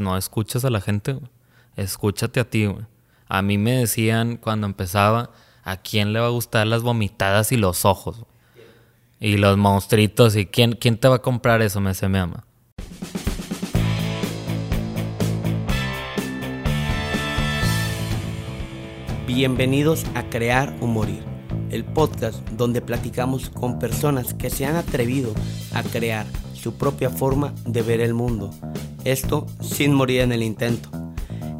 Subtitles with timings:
[0.00, 1.18] No escuchas a la gente.
[1.74, 2.72] Escúchate a ti.
[3.26, 5.32] A mí me decían cuando empezaba,
[5.64, 8.24] ¿a quién le va a gustar las vomitadas y los ojos?
[9.18, 10.36] Y los monstruitos.
[10.36, 11.80] ¿Y quién, quién te va a comprar eso?
[11.80, 12.44] Me se me ama.
[19.26, 21.24] Bienvenidos a Crear o Morir,
[21.70, 25.34] el podcast donde platicamos con personas que se han atrevido
[25.74, 26.26] a crear
[26.58, 28.50] su propia forma de ver el mundo.
[29.04, 30.90] Esto sin morir en el intento.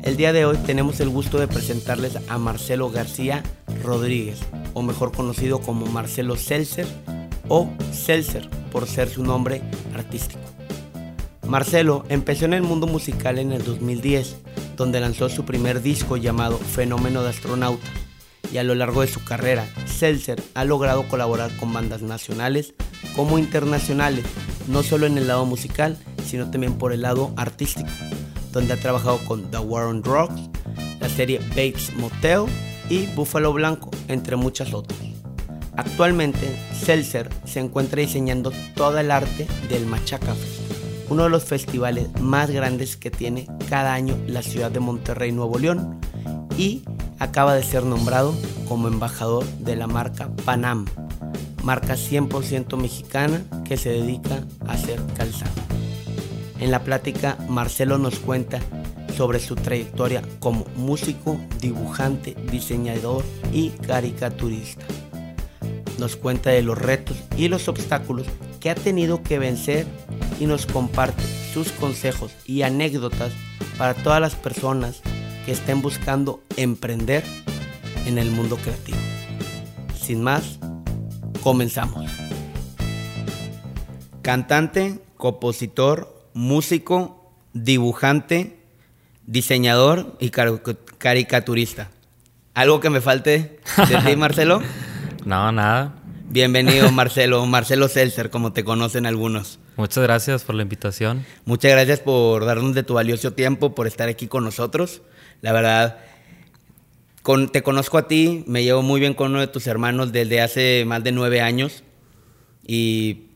[0.02, 3.42] El día de hoy tenemos el gusto de presentarles a Marcelo García
[3.82, 4.40] Rodríguez,
[4.74, 6.86] o mejor conocido como Marcelo Seltzer
[7.48, 9.62] o Seltzer por ser su nombre
[9.94, 10.40] artístico.
[11.46, 14.36] Marcelo empezó en el mundo musical en el 2010,
[14.76, 17.88] donde lanzó su primer disco llamado Fenómeno de Astronauta,
[18.52, 22.74] y a lo largo de su carrera, Seltzer ha logrado colaborar con bandas nacionales
[23.14, 24.24] como internacionales,
[24.68, 27.88] no solo en el lado musical, sino también por el lado artístico,
[28.52, 30.48] donde ha trabajado con The War on Drugs,
[31.00, 32.44] la serie Bates Motel
[32.88, 34.98] y Búfalo Blanco, entre muchas otras.
[35.76, 40.68] Actualmente, Seltzer se encuentra diseñando todo el arte del Machaca Fest,
[41.08, 45.58] uno de los festivales más grandes que tiene cada año la ciudad de Monterrey, Nuevo
[45.58, 46.00] León,
[46.56, 46.82] y
[47.18, 48.34] acaba de ser nombrado
[48.68, 50.86] como embajador de la marca Panam,
[51.62, 55.52] marca 100% mexicana que se dedica a hacer calzado.
[56.60, 58.60] En la plática, Marcelo nos cuenta
[59.16, 64.84] sobre su trayectoria como músico, dibujante, diseñador y caricaturista.
[65.98, 68.26] Nos cuenta de los retos y los obstáculos
[68.60, 69.86] que ha tenido que vencer
[70.38, 71.22] y nos comparte
[71.52, 73.32] sus consejos y anécdotas
[73.76, 75.02] para todas las personas
[75.48, 77.24] que estén buscando emprender
[78.04, 78.98] en el mundo creativo.
[79.98, 80.58] Sin más,
[81.42, 82.04] comenzamos.
[84.20, 88.58] Cantante, compositor, músico, dibujante,
[89.24, 90.60] diseñador y car-
[90.98, 91.88] caricaturista.
[92.52, 94.60] ¿Algo que me falte de ti, Marcelo?
[95.24, 95.94] No, nada.
[96.28, 97.46] Bienvenido, Marcelo.
[97.46, 99.60] Marcelo Seltzer, como te conocen algunos.
[99.78, 101.24] Muchas gracias por la invitación.
[101.44, 105.02] Muchas gracias por darnos de tu valioso tiempo, por estar aquí con nosotros.
[105.40, 105.98] La verdad,
[107.22, 110.40] con- te conozco a ti, me llevo muy bien con uno de tus hermanos desde
[110.40, 111.84] hace más de nueve años
[112.66, 113.26] y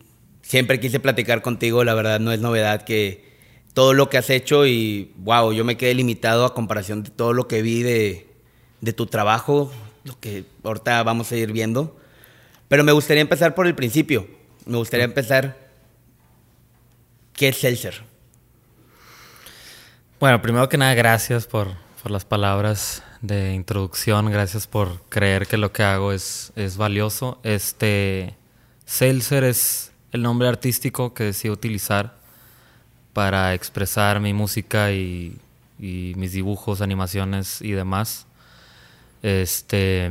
[0.42, 1.84] siempre quise platicar contigo.
[1.84, 3.24] La verdad, no es novedad que
[3.72, 7.34] todo lo que has hecho y wow, yo me quedé limitado a comparación de todo
[7.34, 8.26] lo que vi de,
[8.80, 11.96] de tu trabajo, lo que ahorita vamos a ir viendo.
[12.66, 14.26] Pero me gustaría empezar por el principio.
[14.66, 15.61] Me gustaría empezar.
[17.34, 18.02] ¿Qué es Seltzer?
[20.20, 21.68] Bueno, primero que nada, gracias por,
[22.02, 24.30] por las palabras de introducción.
[24.30, 27.40] Gracias por creer que lo que hago es, es valioso.
[27.42, 28.34] Este.
[28.84, 32.18] Seltzer es el nombre artístico que decidí utilizar
[33.14, 35.38] para expresar mi música y,
[35.78, 38.26] mis dibujos, animaciones y demás.
[39.22, 40.10] Este.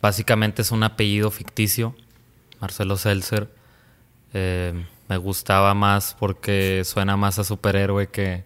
[0.00, 1.94] Básicamente es un apellido ficticio,
[2.60, 3.48] Marcelo Seltzer.
[5.08, 8.44] Me gustaba más porque suena más a superhéroe que,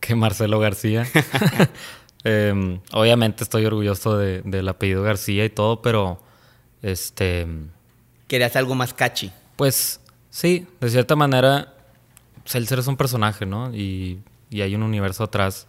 [0.00, 1.06] que Marcelo García.
[2.26, 6.22] Eh, obviamente estoy orgulloso de- del apellido García y todo, pero
[6.80, 7.46] este,
[8.28, 9.30] Querías algo más catchy.
[9.56, 10.00] pues
[10.30, 11.74] sí, de cierta manera,
[12.46, 13.74] Seltzer es un personaje, ¿no?
[13.74, 15.66] Y, y hay un universo atrás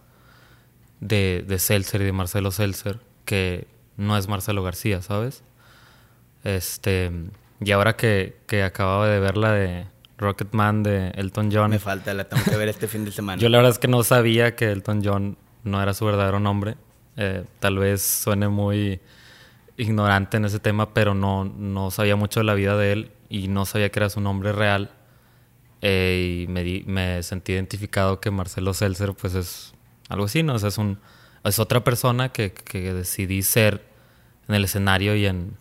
[1.01, 5.43] de, de Seltzer y de Marcelo Seltzer que no es Marcelo García, ¿sabes?
[6.45, 7.11] Este,
[7.59, 12.13] y ahora que, que acababa de ver la de Rocketman de Elton John, Me falta,
[12.13, 13.41] la tengo que ver este fin de semana.
[13.41, 16.75] yo la verdad es que no sabía que Elton John no era su verdadero nombre.
[17.17, 18.99] Eh, tal vez suene muy
[19.77, 23.47] ignorante en ese tema, pero no, no sabía mucho de la vida de él y
[23.47, 24.91] no sabía que era su nombre real.
[25.81, 29.73] Eh, y me, di- me sentí identificado que Marcelo Seltzer pues es
[30.09, 30.55] algo así, ¿no?
[30.55, 30.99] O sea, es, un,
[31.43, 33.83] es otra persona que, que decidí ser
[34.47, 35.57] en el escenario y en,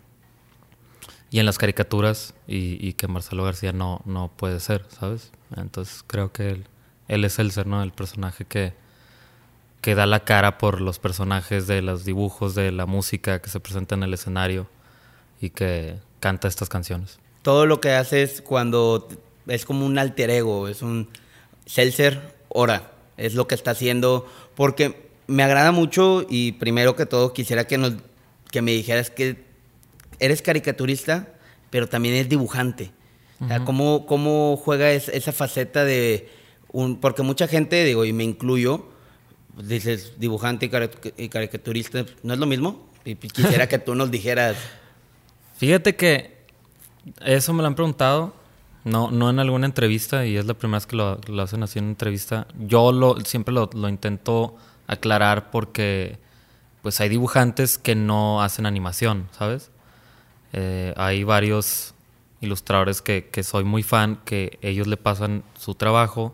[1.35, 5.33] y en las caricaturas y, y que Marcelo García no, no puede ser, ¿sabes?
[5.57, 6.67] Entonces creo que él,
[7.09, 7.83] él es el ser, ¿no?
[7.83, 8.71] El personaje que,
[9.81, 13.59] que da la cara por los personajes de los dibujos, de la música que se
[13.59, 14.67] presenta en el escenario
[15.41, 17.19] y que canta estas canciones.
[17.41, 19.05] Todo lo que haces cuando
[19.45, 21.09] es como un alter ego, es un
[21.65, 27.33] Seltzer hora, es lo que está haciendo, porque me agrada mucho y primero que todo
[27.33, 27.95] quisiera que, nos,
[28.51, 29.44] que me dijeras que
[30.19, 31.33] eres caricaturista,
[31.69, 32.91] pero también eres dibujante.
[33.41, 36.29] O sea, ¿cómo, cómo juega es- esa faceta de
[36.71, 36.99] un...
[37.01, 38.87] Porque mucha gente, digo, y me incluyo,
[39.61, 42.87] dices dibujante y, cari- y caricaturista, ¿no es lo mismo?
[43.03, 44.55] Y quisiera que tú nos dijeras...
[45.57, 46.35] Fíjate que
[47.25, 48.33] eso me lo han preguntado
[48.83, 51.79] No, no en alguna entrevista, y es la primera vez que lo, lo hacen así
[51.79, 52.47] en una entrevista.
[52.57, 54.55] Yo lo, siempre lo, lo intento
[54.87, 56.19] aclarar porque
[56.81, 59.71] pues hay dibujantes que no hacen animación, ¿sabes?
[60.57, 61.93] Eh, hay varios
[62.39, 66.33] ilustradores que, soy muy fan, que ellos le pasan su trabajo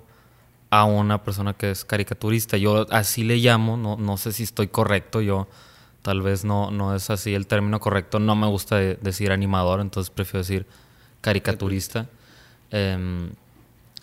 [0.69, 2.55] a una persona que es caricaturista.
[2.57, 5.47] Yo así le llamo, no, no sé si estoy correcto, yo
[6.03, 9.81] tal vez no, no es así el término correcto, no me gusta de, decir animador,
[9.81, 10.67] entonces prefiero decir
[11.21, 12.07] caricaturista.
[12.69, 13.31] Eh,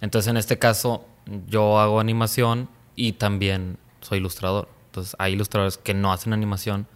[0.00, 1.04] entonces en este caso
[1.46, 4.68] yo hago animación y también soy ilustrador.
[4.86, 6.88] Entonces hay ilustradores que no hacen animación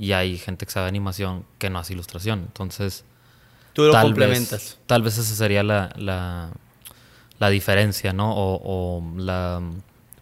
[0.00, 2.38] y hay gente que sabe animación que no hace ilustración.
[2.40, 3.04] Entonces...
[3.74, 4.50] Tú lo complementas.
[4.50, 6.52] Vez, tal vez esa sería la, la,
[7.38, 8.34] la diferencia, ¿no?
[8.34, 9.60] O, o, la...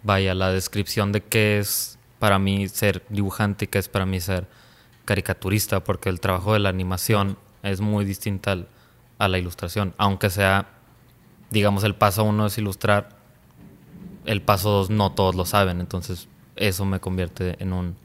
[0.02, 4.20] Vaya, la descripción de qué es para mí ser dibujante y qué es para mí
[4.20, 4.48] ser
[5.04, 8.68] caricaturista, porque el trabajo de la animación es muy distinto al,
[9.18, 9.94] a la ilustración.
[9.96, 10.70] Aunque sea,
[11.50, 13.10] digamos, el paso uno es ilustrar,
[14.24, 15.80] el paso dos no todos lo saben.
[15.80, 16.26] Entonces,
[16.56, 17.96] eso me convierte en un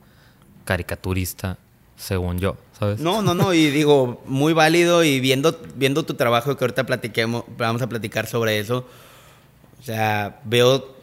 [0.65, 1.57] caricaturista,
[1.97, 2.99] según yo, ¿sabes?
[2.99, 7.43] No, no, no, y digo, muy válido y viendo, viendo tu trabajo que ahorita platiquemos,
[7.57, 8.85] vamos a platicar sobre eso.
[9.79, 10.95] O sea, veo,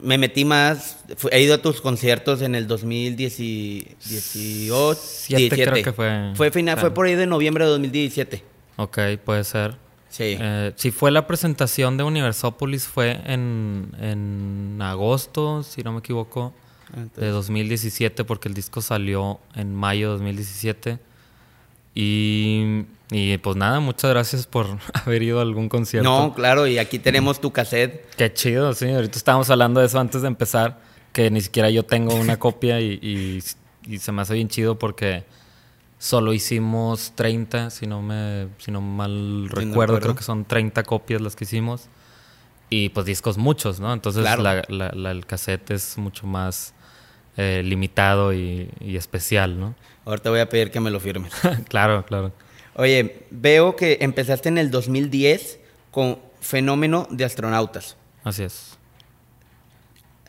[0.00, 0.98] me metí más,
[1.30, 6.32] he ido a tus conciertos en el 2018, Siete, creo que fue.
[6.34, 8.42] Fue, final, fue por ahí de noviembre de 2017.
[8.76, 9.76] Ok, puede ser.
[10.08, 10.36] Sí.
[10.40, 16.54] Eh, si fue la presentación de Universópolis, fue en, en agosto, si no me equivoco.
[16.88, 17.16] Entonces.
[17.16, 20.98] de 2017 porque el disco salió en mayo de 2017.
[22.00, 26.08] Y, y, pues nada, muchas gracias por haber ido a algún concierto.
[26.08, 28.08] No, claro, y aquí tenemos tu cassette.
[28.16, 28.88] Qué chido, sí.
[28.88, 30.78] Ahorita estábamos hablando de eso antes de empezar,
[31.12, 33.42] que ni siquiera yo tengo una copia y, y,
[33.92, 35.24] y, se me hace bien chido porque
[35.98, 41.20] solo hicimos 30, si no, me, si no mal recuerdo, creo que son 30 copias
[41.20, 41.88] las que hicimos.
[42.70, 43.92] Y pues discos muchos, ¿no?
[43.92, 44.42] Entonces claro.
[44.42, 46.74] la, la, la, el cassette es mucho más
[47.40, 49.76] eh, limitado y, y, especial, ¿no?
[50.04, 51.32] Ahorita voy a pedir que me lo firmes.
[51.68, 52.32] claro, claro.
[52.74, 55.60] Oye, veo que empezaste en el 2010
[55.92, 57.96] con Fenómeno de Astronautas.
[58.24, 58.76] Así es.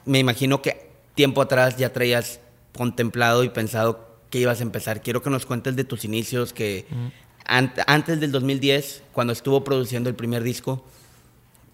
[0.06, 2.42] Me imagino que tiempo atrás ya traías
[2.78, 5.02] contemplado y pensado que ibas a empezar.
[5.02, 7.12] Quiero que nos cuentes de tus inicios, que -huh.
[7.46, 10.86] an antes del 2010, cuando estuvo produciendo el primer disco,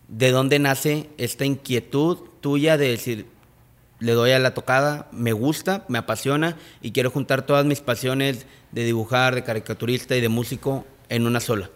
[0.07, 3.25] ¿de dónde nace esta inquietud tuya de decir,
[3.99, 8.45] le doy a la tocada, me gusta, me apasiona y quiero juntar todas mis pasiones
[8.71, 11.69] de dibujar, de caricaturista y de músico en una sola?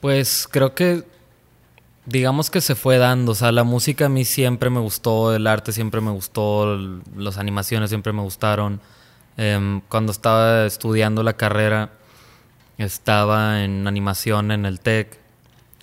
[0.00, 1.04] Pues creo que
[2.04, 5.46] digamos que se fue dando, o sea, la música a mí siempre me gustó, el
[5.46, 6.76] arte siempre me gustó,
[7.16, 8.80] las animaciones siempre me gustaron.
[9.36, 11.90] Eh, cuando estaba estudiando la carrera,
[12.78, 15.18] estaba en animación en el TEC,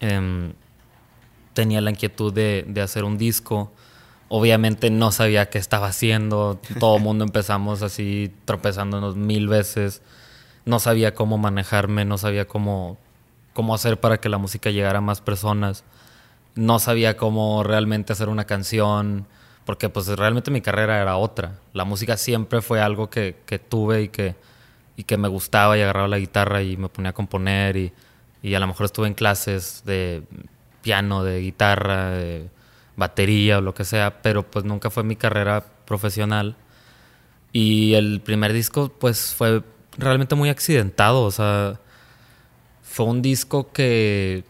[0.02, 0.54] eh,
[1.54, 3.72] tenía la inquietud de, de hacer un disco
[4.35, 6.59] obviamente no sabía qué estaba haciendo.
[6.80, 10.01] Todo el mundo empezamos así tropezándonos mil veces.
[10.65, 12.97] No sabía cómo manejarme, no sabía cómo,
[13.53, 15.83] cómo hacer para que la música llegara a más personas.
[16.56, 19.27] No sabía cómo realmente hacer una canción,
[19.65, 21.59] porque pues realmente mi carrera era otra.
[21.74, 24.36] La música siempre fue algo que, que tuve y que,
[24.97, 27.94] y que me gustaba y agarraba la guitarra y me ponía a componer y,
[28.41, 30.24] y a lo mejor estuve en clases de
[30.81, 32.50] piano, de guitarra, de
[32.95, 36.56] batería o lo que sea, pero pues nunca fue mi carrera profesional.
[37.51, 39.63] Y el primer disco pues fue
[39.98, 41.79] realmente muy accidentado, o sea,
[42.82, 44.44] fue un disco que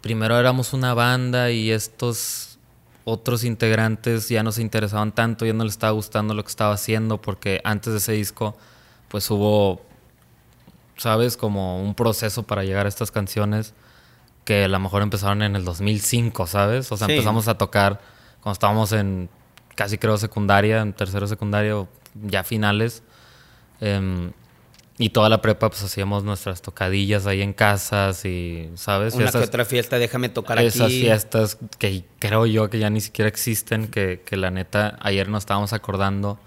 [0.00, 2.58] primero éramos una banda y estos
[3.04, 6.74] otros integrantes ya no se interesaban tanto, ya no les estaba gustando lo que estaba
[6.74, 8.56] haciendo porque antes de ese disco
[9.08, 9.82] pues hubo,
[10.96, 13.74] sabes, como un proceso para llegar a estas canciones
[14.44, 16.90] que a lo mejor empezaron en el 2005, ¿sabes?
[16.92, 17.14] O sea, sí.
[17.14, 18.00] empezamos a tocar
[18.40, 19.28] cuando estábamos en
[19.74, 23.02] casi creo secundaria, en tercero secundario, ya finales.
[23.80, 24.30] Eh,
[24.96, 29.14] y toda la prepa pues hacíamos nuestras tocadillas ahí en casas y, ¿sabes?
[29.14, 31.00] Una que otra fiesta, déjame tocar esas aquí.
[31.00, 35.42] fiestas que creo yo que ya ni siquiera existen, que, que la neta, ayer nos
[35.42, 36.38] estábamos acordando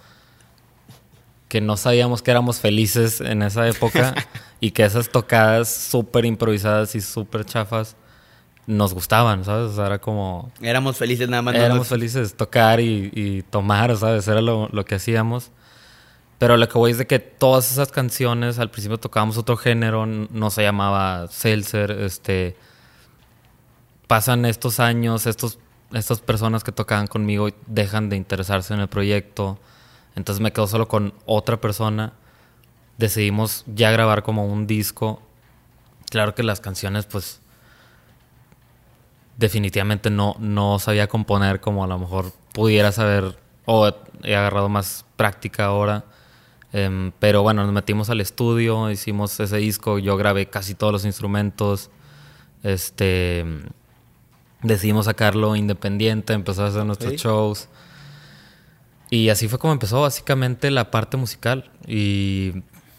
[1.47, 4.13] que no sabíamos que éramos felices en esa época
[4.59, 7.95] y que esas tocadas súper improvisadas y súper chafas
[8.65, 9.71] nos gustaban, ¿sabes?
[9.71, 10.51] O sea, era como...
[10.61, 11.55] Éramos felices nada más.
[11.55, 11.87] Éramos nos...
[11.87, 14.27] felices tocar y, y, tomar, ¿sabes?
[14.27, 15.51] Era lo, lo, que hacíamos.
[16.37, 20.05] Pero lo que voy es de que todas esas canciones, al principio tocábamos otro género,
[20.05, 22.57] no se llamaba Seltzer, este...
[24.07, 25.59] Pasan estos años, estos,
[25.93, 29.59] estas personas que tocaban conmigo dejan de interesarse en el proyecto
[30.17, 32.11] entonces me quedo solo con otra persona.
[32.97, 35.21] Decidimos ya grabar como un disco.
[36.09, 37.39] Claro que las canciones, pues,
[39.37, 43.91] definitivamente no, no sabía componer como a lo mejor pudiera saber o
[44.23, 46.05] he agarrado más práctica ahora.
[46.73, 51.05] Em, pero bueno, nos metimos al estudio, hicimos ese disco, yo grabé casi todos los
[51.05, 51.91] instrumentos.
[52.63, 53.45] Este
[54.63, 57.69] decidimos sacarlo independiente, empezó a hacer nuestros shows.
[59.09, 62.53] Y así fue como empezó básicamente la parte musical y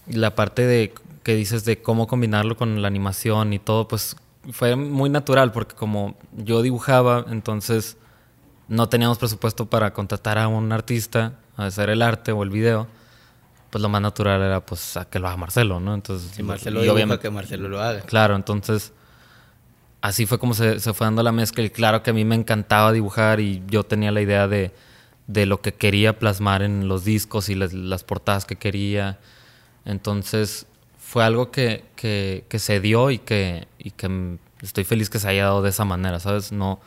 [0.07, 4.17] la parte de que dices de cómo combinarlo con la animación y todo, pues
[4.51, 7.99] fue muy natural porque como yo dibujaba, entonces
[8.69, 12.87] no teníamos presupuesto para contratar a un artista a hacer el arte o el video,
[13.69, 15.95] pues lo más natural era pues a que lo haga Marcelo, ¿no?
[15.95, 18.01] Entonces, si Marcelo dibuja, que Marcelo lo haga.
[18.01, 18.93] Claro, entonces
[20.01, 22.35] así fue como se, se, fue dando la mezcla y claro que a mí me
[22.35, 24.73] encantaba dibujar y yo tenía la idea de,
[25.29, 29.21] de lo que quería plasmar en los discos y las, portadas que quería.
[29.85, 30.67] Entonces
[30.99, 35.29] fue algo que, que, que, se dio y que, y que estoy feliz que se
[35.29, 36.51] haya dado de esa manera, ¿sabes?
[36.51, 36.81] No,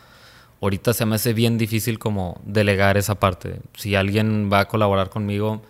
[0.60, 3.62] ahorita se me hace bien difícil como delegar esa parte.
[3.75, 5.62] Si alguien va a colaborar conmigo,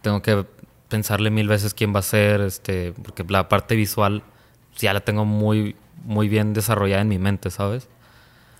[0.00, 0.46] tengo que
[0.88, 4.22] pensarle mil veces quién va a ser, este, porque la parte visual
[4.76, 7.88] ya la tengo muy, muy bien desarrollada en mi mente, ¿sabes?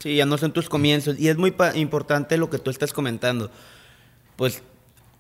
[0.05, 1.19] Sí, ya no son tus comienzos.
[1.19, 3.51] Y es muy importante lo que tú estás comentando.
[4.37, 4.63] Pues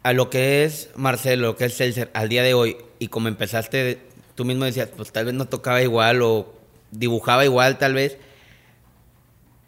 [0.02, 3.28] a lo que es Marcelo, lo que es Celser al día de hoy, y como
[3.28, 3.98] empezaste,
[4.34, 6.52] tú mismo decías, pues tal vez no tocaba igual o
[6.90, 8.18] dibujaba igual, tal vez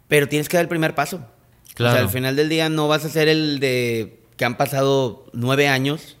[0.07, 1.25] pero tienes que dar el primer paso.
[1.73, 1.93] Claro.
[1.93, 5.25] O sea, al final del día no vas a ser el de que han pasado
[5.33, 6.15] nueve años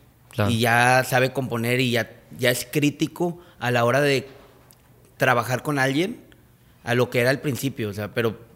[0.49, 4.27] y ya sabe componer y ya, ya es crítico a la hora de
[5.17, 6.19] trabajar con alguien
[6.83, 7.89] a lo que era al principio.
[7.89, 8.46] O sea, pero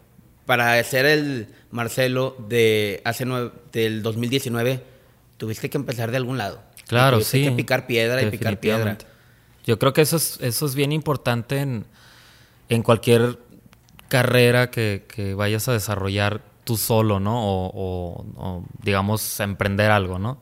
[0.46, 3.24] para ser el Marcelo de hace
[3.72, 4.82] del 2019,
[5.36, 6.62] tuviste que empezar de algún lado.
[6.86, 7.44] Claro, sí.
[7.44, 8.98] que picar piedra y picar piedra.
[9.64, 11.84] Yo creo que eso es, eso es bien importante en,
[12.68, 13.38] en cualquier
[14.08, 17.40] carrera que, que vayas a desarrollar tú solo, ¿no?
[17.42, 20.40] O, digamos, emprender algo, ¿no?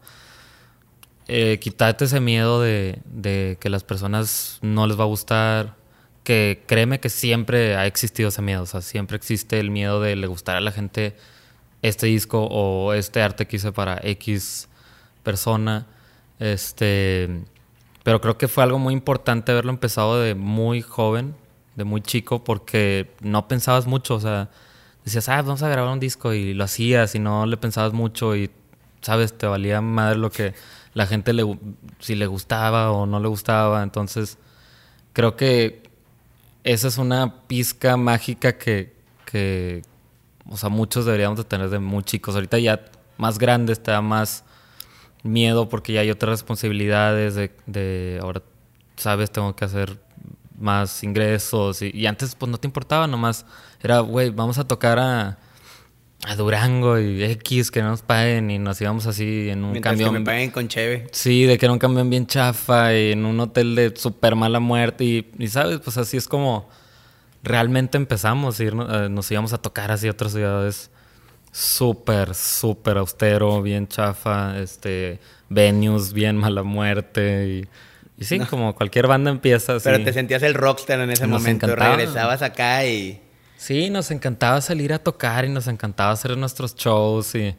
[1.28, 5.76] Eh, quitarte ese miedo de, de, que las personas no les va a gustar,
[6.24, 10.16] que créeme que siempre ha existido ese miedo, o sea, siempre existe el miedo de
[10.16, 11.16] le gustar a la gente
[11.82, 14.68] este disco o este arte que hice para X
[15.22, 15.86] persona,
[16.38, 17.44] este,
[18.02, 21.34] pero creo que fue algo muy importante haberlo empezado de muy joven,
[21.76, 24.50] de muy chico porque no pensabas mucho, o sea,
[25.04, 28.36] decías, ah, vamos a grabar un disco y lo hacías y no le pensabas mucho
[28.36, 28.50] y,
[29.00, 30.54] sabes, te valía madre lo que
[30.92, 31.44] la gente le,
[31.98, 34.38] si le gustaba o no le gustaba, entonces
[35.12, 35.89] creo que
[36.64, 39.83] esa es una pizca mágica que, que
[40.49, 42.35] o sea, muchos deberíamos de tener de muy chicos.
[42.35, 42.85] Ahorita ya
[43.19, 44.45] más grandes te da más
[45.23, 48.43] miedo porque ya hay otras responsabilidades de, de ahora,
[48.97, 49.99] sabes, tengo que hacer
[50.59, 51.83] más ingresos.
[51.83, 53.47] Y, antes, pues no te importaba, nomás
[53.83, 55.38] era, güey, vamos a tocar a,
[56.24, 59.94] a, Durango y X que no nos paguen y nos íbamos así en un Mientras
[59.94, 60.12] camión.
[60.12, 61.06] Que me paguen con cheve.
[61.12, 64.60] Sí, de que era un camión bien chafa y en un hotel de súper mala
[64.60, 65.04] muerte.
[65.04, 66.68] Y, y, sabes, pues así es como
[67.42, 68.60] realmente empezamos.
[68.60, 70.90] Ir, eh, nos íbamos a tocar así a otras ciudades
[71.52, 77.68] súper, súper austero, bien chafa, este, venues, bien mala muerte y
[78.20, 79.84] y sí, como cualquier banda empieza así.
[79.84, 81.66] Pero te sentías el rockstar en ese momento.
[81.74, 83.18] Regresabas acá y...
[83.61, 87.55] Sí, nos encantaba salir a tocar y nos encantaba hacer nuestros shows y,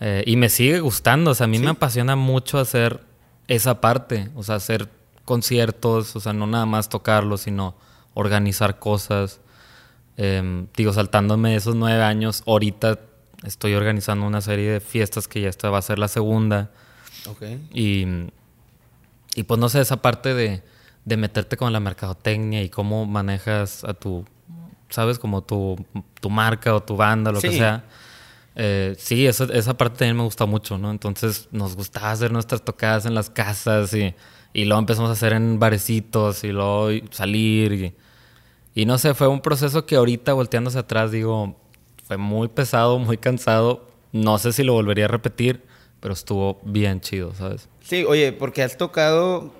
[0.00, 1.30] eh, y me sigue gustando.
[1.30, 2.98] O sea, a mí me apasiona mucho hacer
[3.46, 4.30] esa parte.
[4.34, 4.88] O sea, hacer
[5.24, 7.76] conciertos, o sea, no nada más tocarlos, sino
[8.14, 9.38] organizar cosas.
[10.16, 12.98] Em, digo, saltándome esos nueve años, ahorita
[13.44, 16.72] estoy organizando una serie de fiestas que ya esta va a ser la segunda.
[17.72, 18.26] Y
[19.34, 20.62] y pues no sé, esa parte de,
[21.04, 24.26] de meterte con la mercadotecnia y cómo manejas a tu,
[24.92, 25.18] ¿sabes?
[25.18, 25.76] Como tu,
[26.20, 27.84] tu marca o tu banda, lo que sea.
[28.54, 30.90] Eh, sí, eso, esa parte también me gusta mucho, ¿no?
[30.90, 34.14] Entonces nos gustaba hacer nuestras tocadas en las casas y,
[34.52, 37.72] y luego empezamos a hacer en barecitos y luego salir.
[37.72, 37.94] Y,
[38.74, 41.56] y no sé, fue un proceso que ahorita volteándose atrás digo,
[42.04, 43.86] fue muy pesado, muy cansado.
[44.12, 45.62] No sé si lo volvería a repetir,
[46.00, 47.68] pero estuvo bien chido, ¿sabes?
[47.80, 49.52] Sí, oye, porque has tocado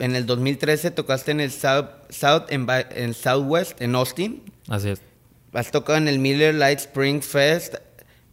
[0.00, 4.42] en el 2013 tocaste en el South, South en, en, Southwest en Austin.
[4.70, 5.02] Así es.
[5.52, 7.74] Has tocado en el Miller Light Spring Fest.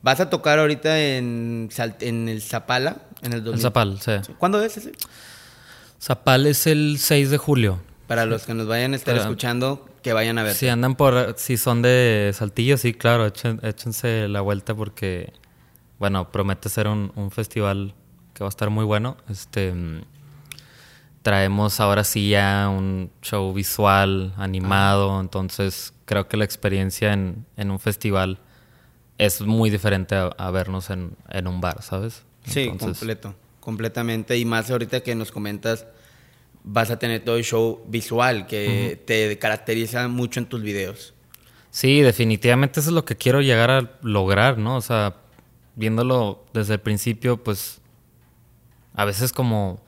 [0.02, 3.54] Vas a tocar ahorita en, en el Zapala en el 2000.
[3.54, 4.34] El Zapal, sí.
[4.38, 4.92] ¿Cuándo es ese?
[6.00, 7.82] Zapal es el 6 de julio.
[8.06, 10.54] Para los que nos vayan a estar escuchando, que vayan a ver.
[10.54, 15.34] Si andan por, si son de Saltillo, sí, claro, échense la vuelta porque,
[16.00, 17.96] bueno, promete ser un, un festival
[18.34, 19.18] que va a estar muy bueno.
[19.28, 19.74] Este,
[21.22, 27.70] traemos ahora sí ya un show visual, animado, entonces creo que la experiencia en, en
[27.70, 28.40] un festival
[29.20, 32.24] es muy diferente a, vernos en, en, un bar, ¿sabes?
[32.46, 34.38] Sí, completo, completamente.
[34.38, 35.86] Y más ahorita que nos comentas,
[36.64, 41.14] vas a tener todo el show visual que te caracteriza mucho en tus videos.
[41.72, 44.78] Sí, definitivamente eso es lo que quiero llegar a lograr, ¿no?
[44.78, 45.18] O sea,
[45.76, 47.82] viéndolo desde el principio, pues
[48.96, 49.82] a veces como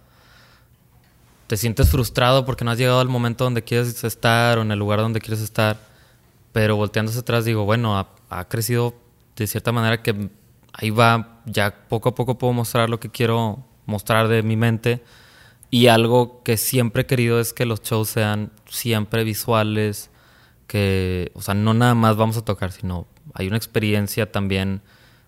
[1.47, 4.77] te sientes frustrado porque no has llegado al momento donde quieres estar o en el
[4.77, 5.88] lugar donde quieres estar,
[6.51, 7.97] pero volteándose atrás digo, bueno,
[8.29, 8.95] ha, crecido
[9.35, 10.29] de cierta manera que
[10.73, 15.03] ahí va, ya poco a poco puedo mostrar lo que quiero mostrar de mi mente
[15.71, 20.09] y algo que siempre he querido es que los shows sean siempre visuales,
[20.67, 24.81] que, o sea, no nada más vamos a tocar, sino hay una experiencia también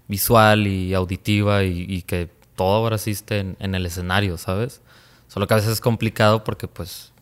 [0.08, 4.82] visual y auditiva y, que todo ahora existe en, en, el escenario, ¿sabes?
[5.28, 7.13] Solo que a veces es complicado porque pues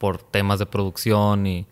[0.00, 1.66] por temas de producción y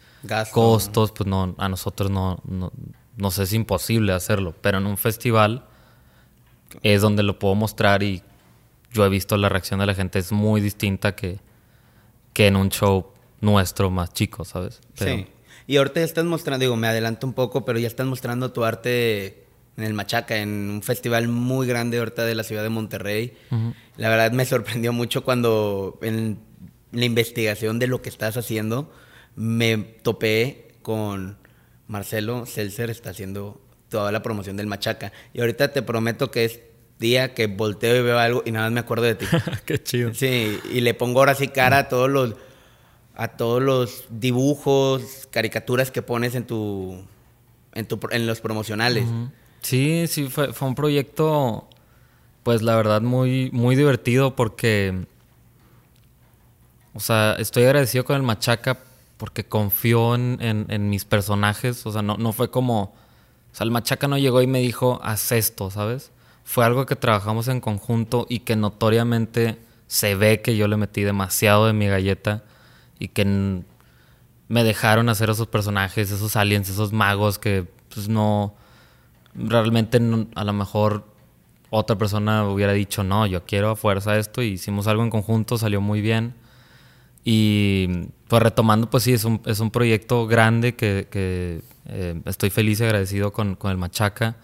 [0.52, 2.70] costos, pues no, a nosotros no, no,
[3.16, 4.54] nos es imposible hacerlo.
[4.60, 5.64] Pero en un festival
[6.82, 8.22] es donde lo puedo mostrar y
[8.92, 11.40] yo he visto la reacción de la gente es muy distinta que,
[12.34, 14.82] que en un show nuestro más chico, ¿sabes?
[14.94, 15.26] sí.
[15.66, 18.64] Y ahorita ya estás mostrando, digo, me adelanto un poco, pero ya estás mostrando tu
[18.64, 19.44] arte
[19.76, 23.36] en el Machaca, en un festival muy grande ahorita de la ciudad de Monterrey.
[23.96, 26.47] La verdad me sorprendió mucho cuando en
[26.92, 28.90] la investigación de lo que estás haciendo
[29.36, 31.36] me topé con
[31.86, 35.12] Marcelo Seltzer, está haciendo toda la promoción del Machaca.
[35.32, 36.60] Y ahorita te prometo que es
[36.98, 39.26] día que volteo y veo algo y nada más me acuerdo de ti.
[39.64, 40.12] Qué chido.
[40.14, 42.34] Sí, y le pongo ahora sí cara a todos los
[43.14, 47.04] a todos los dibujos, caricaturas que pones en tu
[47.74, 49.04] en, tu, en los promocionales.
[49.62, 51.68] Sí, sí, fue, fue un proyecto,
[52.42, 55.06] pues la verdad, muy, muy divertido porque,
[56.98, 58.76] o sea, estoy agradecido con el Machaca
[59.18, 62.92] porque confió en, mis personajes, o sea, no, no fue como, o
[63.52, 66.10] sea, el Machaca no llegó y me dijo, haz esto, ¿sabes?
[66.42, 71.04] Fue algo que trabajamos en conjunto y que notoriamente se ve que yo le metí
[71.04, 72.42] demasiado de mi galleta
[72.98, 73.62] y que
[74.48, 78.56] me dejaron hacer esos personajes, esos aliens, esos magos que pues no
[79.36, 80.00] realmente
[80.34, 81.04] a lo mejor
[81.70, 85.58] otra persona hubiera dicho, no, yo quiero a fuerza esto, y hicimos algo en conjunto,
[85.58, 86.34] salió muy bien.
[87.30, 91.06] Y pues retomando, pues sí, es un, es un proyecto grande que,
[91.84, 94.36] eh, estoy feliz y agradecido con, con, el Machaca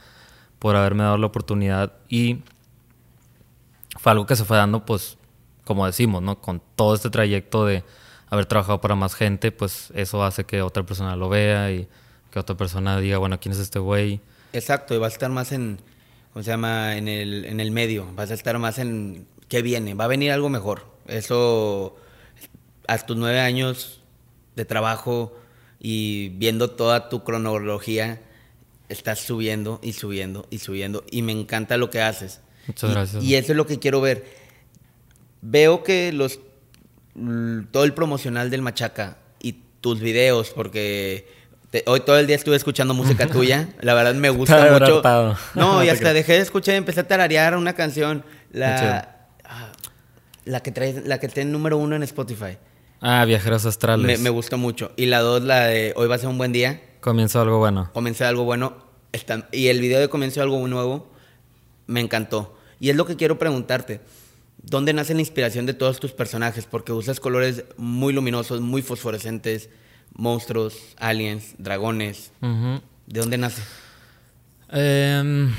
[0.59, 1.95] por haberme dado la oportunidad.
[2.11, 2.43] Y
[3.99, 5.17] fue algo que se fue dando, pues,
[5.65, 6.43] como decimos, ¿no?
[6.43, 7.85] Con todo este trayecto de
[8.29, 11.89] haber trabajado para más gente, pues eso hace que otra persona lo vea y
[12.31, 14.21] que otra persona diga, bueno, ¿quién es este güey?
[14.53, 15.79] Exacto, y vas a estar más en,
[16.35, 16.99] ¿cómo se llama?
[16.99, 20.33] En el, en el medio, vas a estar más en qué viene, va a venir
[20.33, 20.85] algo mejor.
[21.07, 21.97] Eso,
[22.87, 24.01] a tus nueve años
[24.57, 25.37] de trabajo
[25.81, 28.21] y viendo toda tu cronología,
[28.89, 32.41] estás subiendo y subiendo y subiendo, y me encanta lo que haces.
[32.67, 33.23] Muchas gracias.
[33.23, 34.25] Y eso es lo que quiero ver.
[35.43, 36.41] Veo que los
[37.71, 41.29] todo el promocional del Machaca y tus videos, porque
[41.87, 43.69] hoy todo el día estuve escuchando música tuya.
[43.81, 45.03] La verdad me gusta mucho.
[45.55, 48.25] No, y hasta dejé de escuchar y empecé a tararear una canción.
[48.53, 49.73] La, ah,
[50.45, 52.57] la que trae, la que tiene número uno en Spotify.
[53.07, 54.07] Ah, Viajeros Astrales.
[54.07, 54.93] Me, me gustó mucho.
[54.97, 56.81] Y la dos, la de Hoy va a ser un buen día.
[57.03, 57.91] Comenzó algo bueno.
[57.93, 58.79] Comenzó algo bueno.
[59.53, 61.13] y el video de Comenzó algo nuevo
[61.87, 62.57] me encantó.
[62.81, 64.01] Y es lo que quiero preguntarte.
[64.63, 66.65] ¿Dónde nace la inspiración de todos tus personajes?
[66.65, 69.69] Porque usas colores muy luminosos, muy fosforescentes
[70.15, 72.31] monstruos, aliens, dragones.
[72.41, 73.63] ¿De dónde nace?
[74.71, 75.53] Em,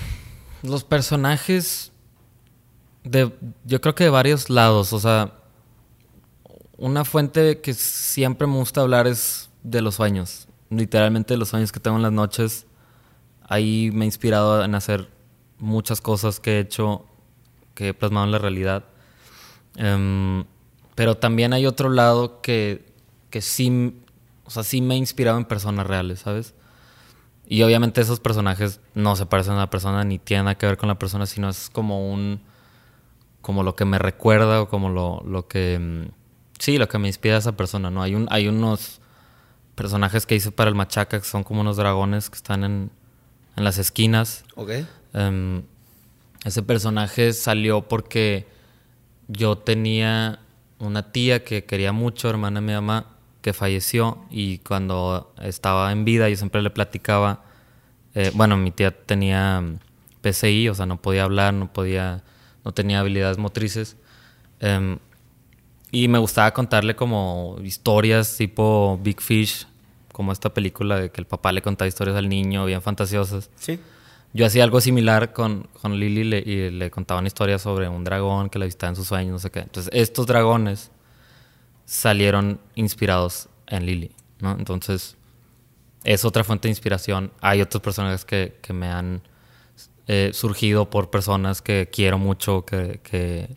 [0.64, 1.92] los personajes
[3.04, 3.32] de
[3.66, 5.34] yo creo que de varios lados, o sea,
[6.78, 11.80] una fuente que siempre me gusta hablar es de los sueños, literalmente los sueños que
[11.80, 12.66] tengo en las noches.
[13.48, 15.10] Ahí me he inspirado en hacer
[15.60, 17.06] muchas cosas que he hecho,
[17.74, 18.86] que he plasmado en la realidad.
[19.76, 20.46] Em,
[20.96, 22.94] pero también hay otro lado que,
[23.30, 24.02] que sí
[24.46, 26.54] o sea, sí me he inspirado en personas reales, ¿sabes?
[27.48, 30.78] Y obviamente esos personajes no se parecen a la persona ni tienen nada que ver
[30.78, 32.42] con la persona, sino es como un.
[33.42, 36.10] como lo que me recuerda o como lo, lo que.
[36.60, 38.02] Sí, lo que me inspira a esa persona, ¿no?
[38.02, 39.02] Hay, un, hay unos
[39.76, 42.92] personajes que hice para el Machaca que son como unos dragones que están en,
[43.56, 44.46] en las esquinas.
[44.56, 44.72] Ok.
[45.14, 45.64] Em,
[46.44, 48.48] ese personaje salió porque
[49.28, 50.40] yo tenía
[50.80, 53.08] una tía que quería mucho, hermana de mi mamá,
[53.42, 57.44] que falleció y cuando estaba en vida yo siempre le platicaba,
[58.14, 59.80] eh, bueno, mi tía tenía mm,
[60.22, 62.24] PCI, o sea, no podía hablar, no podía,
[62.64, 63.98] no tenía habilidades motrices.
[64.60, 65.00] Em,
[65.96, 69.66] Y me gustaba contarle como historias tipo Big Fish,
[70.12, 73.50] como esta película de que el papá le contaba historias al niño, bien fantasiosas.
[73.56, 73.80] Sí.
[74.34, 78.04] Yo hacía algo similar con, con Lily le- y le contaba una historia sobre un
[78.04, 79.60] dragón que la visitaba en sus sueños, no sé qué.
[79.62, 80.92] Entonces, estos dragones
[81.86, 84.52] salieron inspirados en Lily, ¿no?
[84.52, 85.16] Entonces,
[86.04, 87.32] es otra fuente de inspiración.
[87.40, 89.22] Hay otros personajes que, que me han
[90.08, 93.56] eh, surgido por personas que quiero mucho, que, que,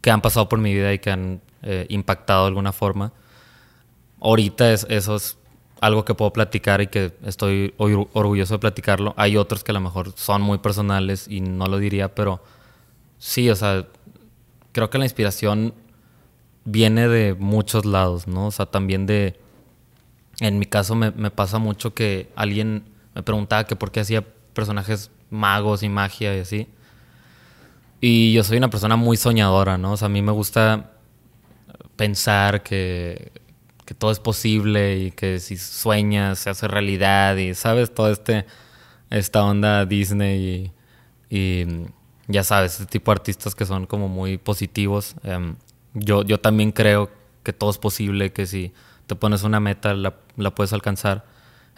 [0.00, 3.12] que han pasado por mi vida y que han eh, impactado de alguna forma.
[4.20, 5.36] Ahorita es, eso es
[5.80, 9.12] algo que puedo platicar y que estoy or- orgulloso de platicarlo.
[9.16, 12.42] Hay otros que a lo mejor son muy personales y no lo diría, pero
[13.18, 13.86] sí, o sea,
[14.72, 15.74] creo que la inspiración
[16.64, 18.46] viene de muchos lados, ¿no?
[18.46, 19.38] O sea, también de...
[20.40, 24.24] En mi caso me, me pasa mucho que alguien me preguntaba que por qué hacía
[24.52, 26.66] personajes magos y magia y así.
[28.00, 29.92] Y yo soy una persona muy soñadora, ¿no?
[29.92, 30.90] O sea, a mí me gusta
[31.96, 33.32] pensar que,
[33.84, 37.92] que todo es posible y que si sueñas se hace realidad y, ¿sabes?
[37.92, 38.46] Todo este,
[39.10, 40.72] esta onda Disney
[41.30, 41.66] y,
[42.26, 45.14] ya sabes, este tipo de artistas que son como muy positivos.
[45.24, 45.56] Em,
[45.92, 47.10] yo, yo también creo
[47.42, 48.72] que todo es posible, que si
[49.06, 51.26] te pones una meta la, la puedes alcanzar.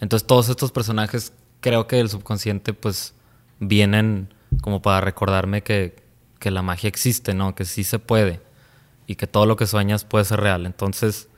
[0.01, 3.15] Entonces todos estos personajes creo que del subconsciente pues
[3.59, 5.97] vienen como para recordarme que,
[6.39, 7.55] que la magia existe, ¿no?
[7.55, 8.46] Que sí se puede
[9.07, 10.67] y que todo lo que sueñas puede ser real.
[10.67, 11.29] Entonces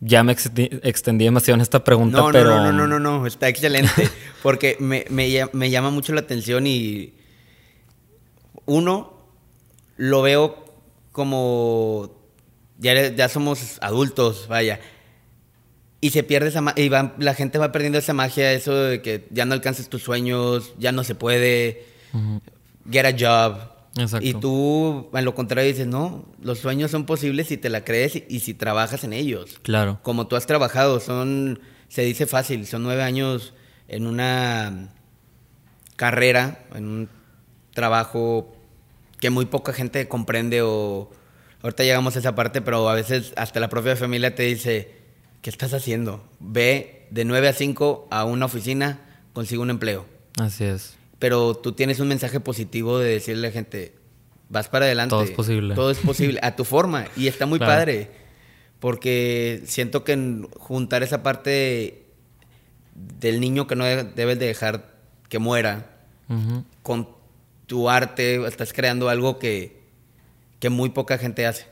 [0.00, 2.50] ya me extendí, extendí demasiado en esta pregunta, No, no, pero...
[2.50, 4.10] no, no, no, no, no, está excelente.
[4.42, 7.14] Porque me, me me llama mucho la atención y
[8.66, 9.12] uno
[9.96, 10.64] lo veo
[11.12, 12.10] como
[12.78, 14.80] ya, ya somos adultos, vaya.
[16.00, 19.26] Y se pierde esa y va- la gente va perdiendo esa magia, eso de que
[19.30, 21.86] ya no alcances tus sueños, ya no se puede,
[22.90, 23.75] get a job.
[23.96, 24.26] Exacto.
[24.26, 28.16] Y tú, en lo contrario, dices, no, los sueños son posibles si te la crees
[28.16, 29.98] y, y si trabajas en ellos Claro.
[30.02, 33.54] como tú has trabajado, son, se dice fácil, son nueve años
[33.88, 34.90] en una
[35.96, 37.08] carrera, en un
[37.72, 38.52] trabajo
[39.20, 41.10] que muy poca gente comprende o
[41.62, 44.92] ahorita llegamos a esa parte, pero a veces hasta la propia familia te dice,
[45.42, 46.22] ¿qué estás haciendo?
[46.38, 49.00] Ve de 9 a 5 a una oficina,
[49.32, 50.06] consigue un empleo.
[50.38, 50.96] Así es.
[51.18, 53.94] Pero tú tienes un mensaje positivo de decirle a la gente,
[54.48, 55.10] vas para adelante.
[55.10, 55.74] Todo es posible.
[55.74, 57.06] Todo es posible, a tu forma.
[57.16, 57.72] Y está muy Claro.
[57.72, 58.10] padre.
[58.80, 62.04] Porque siento que juntar esa parte
[62.94, 64.94] del niño que no de- debes de dejar
[65.28, 65.90] que muera
[66.82, 67.08] con
[67.66, 69.80] tu arte, estás creando algo que,
[70.60, 71.66] que muy poca gente hace.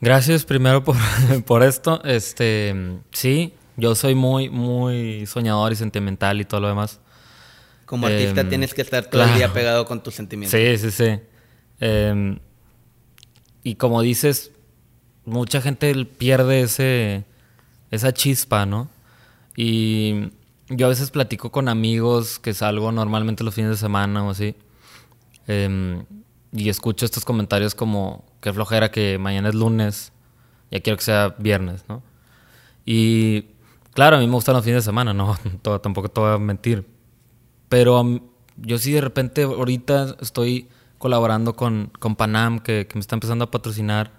[0.00, 0.96] Gracias primero por,
[1.46, 2.02] por esto.
[2.04, 2.74] Este,
[3.12, 7.00] sí, yo soy muy, muy soñador y sentimental y todo lo demás.
[7.86, 10.58] Como artista Em, tienes que estar todo el día pegado con tus sentimientos.
[10.58, 11.20] Sí, sí, sí.
[11.80, 12.38] Em,
[13.62, 14.52] y como dices,
[15.24, 17.24] mucha gente pierde ese,
[17.90, 18.88] esa chispa, ¿no?
[19.56, 20.30] Y
[20.68, 24.54] yo a veces platico con amigos que salgo normalmente los fines de semana o así.
[25.46, 26.04] em,
[26.52, 30.12] y escucho estos comentarios como, qué flojera que mañana es lunes,
[30.70, 32.02] ya quiero que sea viernes, ¿no?
[32.86, 33.46] Y
[33.92, 35.36] claro, a mí me gustan los fines de semana, no,
[35.80, 36.93] tampoco te voy a mentir.
[37.74, 38.20] Pero um,
[38.56, 43.46] yo sí de repente ahorita estoy colaborando con, con Panam, que, que me está empezando
[43.46, 44.12] a patrocinar.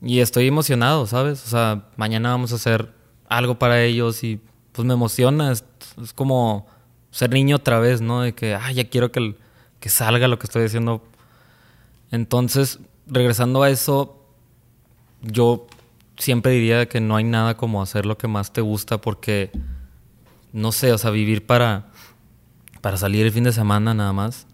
[0.00, 1.44] Y estoy emocionado, ¿sabes?
[1.44, 2.92] O sea, mañana vamos a hacer
[3.28, 4.40] algo para ellos y
[4.70, 5.50] pues me emociona.
[5.50, 5.64] Es,
[6.00, 6.68] es como
[7.10, 8.20] ser niño otra vez, ¿no?
[8.20, 9.34] De que, ah, ya quiero que,
[9.80, 11.02] que salga lo que estoy haciendo.
[12.12, 14.24] Entonces, regresando a eso,
[15.22, 15.66] yo
[16.18, 19.50] siempre diría que no hay nada como hacer lo que más te gusta porque,
[20.52, 21.90] no sé, o sea, vivir para,
[22.84, 24.46] para salir el fin de semana nada más,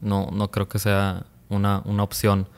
[0.00, 2.48] no, no creo que sea una, una opción.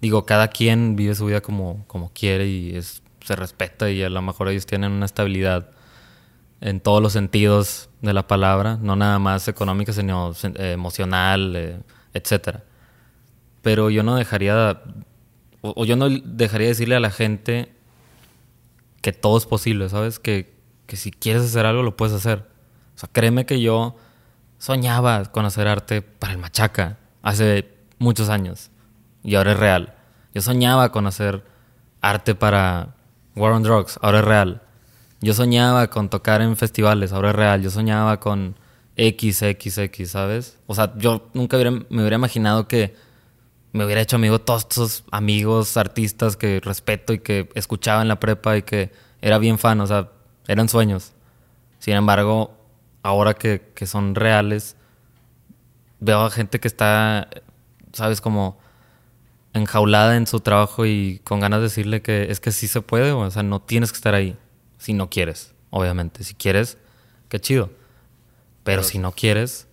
[0.00, 4.08] Digo, cada quien vive su vida como, como quiere y es, se respeta y a
[4.08, 5.72] lo mejor ellos tienen una estabilidad
[6.62, 11.80] en todos los sentidos de la palabra, no nada más económica, sino eh, emocional, eh,
[12.14, 12.64] etcétera.
[13.60, 14.84] Pero yo no dejaría,
[15.60, 17.74] o, o yo no dejaría decirle a la gente
[19.02, 20.18] que todo es posible, ¿sabes?
[20.18, 20.50] Que,
[20.86, 22.46] que si quieres hacer algo, lo puedes hacer.
[22.96, 23.94] O sea, créeme que yo
[24.58, 27.68] soñaba con hacer arte para el Machaca hace
[27.98, 28.70] muchos años
[29.22, 29.94] y ahora es real.
[30.34, 31.44] Yo soñaba con hacer
[32.00, 32.94] arte para
[33.34, 34.62] War on Drugs, ahora es real.
[35.20, 37.62] Yo soñaba con tocar en festivales, ahora es real.
[37.62, 38.54] Yo soñaba con
[38.96, 40.58] XXX, ¿sabes?
[40.66, 42.94] O sea, yo nunca hubiera- me hubiera imaginado que
[43.72, 48.18] me hubiera hecho amigo todos estos amigos artistas que respeto y que escuchaba en la
[48.18, 50.08] prepa y que era bien fan, o sea,
[50.46, 51.12] eran sueños.
[51.78, 52.56] Sin embargo,
[53.02, 54.76] ahora que, que son reales,
[56.00, 57.28] veo a gente que está,
[57.92, 58.20] ¿sabes?
[58.20, 58.58] Como
[59.54, 63.12] enjaulada en su trabajo y con ganas de decirle que es que sí se puede,
[63.12, 64.36] o sea, no tienes que estar ahí
[64.78, 66.24] si no quieres, obviamente.
[66.24, 66.78] Si quieres,
[67.28, 67.70] qué chido.
[68.64, 69.66] Pero si no quieres,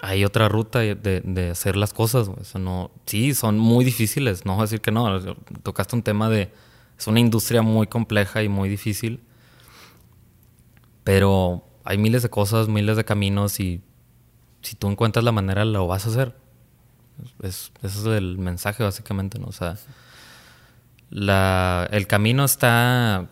[0.00, 2.30] hay otra ruta de, de hacer las cosas.
[2.40, 5.20] Eso no, sí, son muy difíciles, no voy a decir que no.
[5.62, 6.50] Tocaste un tema de...
[6.98, 9.20] Es una industria muy compleja y muy difícil.
[11.04, 13.82] Pero hay miles de cosas, miles de caminos y
[14.62, 16.34] si tú encuentras la manera, lo vas a hacer.
[17.42, 19.48] Es, ese es el mensaje, básicamente, ¿no?
[19.48, 19.76] O sea,
[21.10, 23.28] el camino está...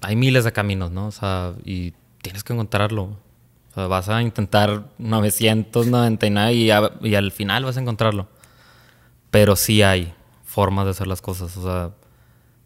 [0.00, 1.08] Hay miles de caminos, ¿no?
[1.08, 3.04] O sea, y tienes que encontrarlo.
[3.70, 6.70] O sea, vas a intentar 999 y,
[7.08, 8.28] y al final vas a encontrarlo.
[9.30, 11.56] Pero sí hay formas de hacer las cosas.
[11.56, 11.90] O sea,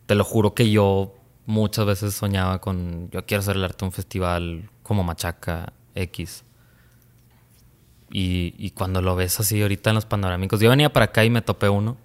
[0.06, 1.14] te lo juro que yo
[1.46, 6.44] muchas veces soñaba con, yo quiero hacer el arte un festival como Machaca X.
[8.14, 11.40] Y, cuando lo ves así ahorita en los panorámicos, yo venía para acá y me
[11.40, 11.96] topé uno.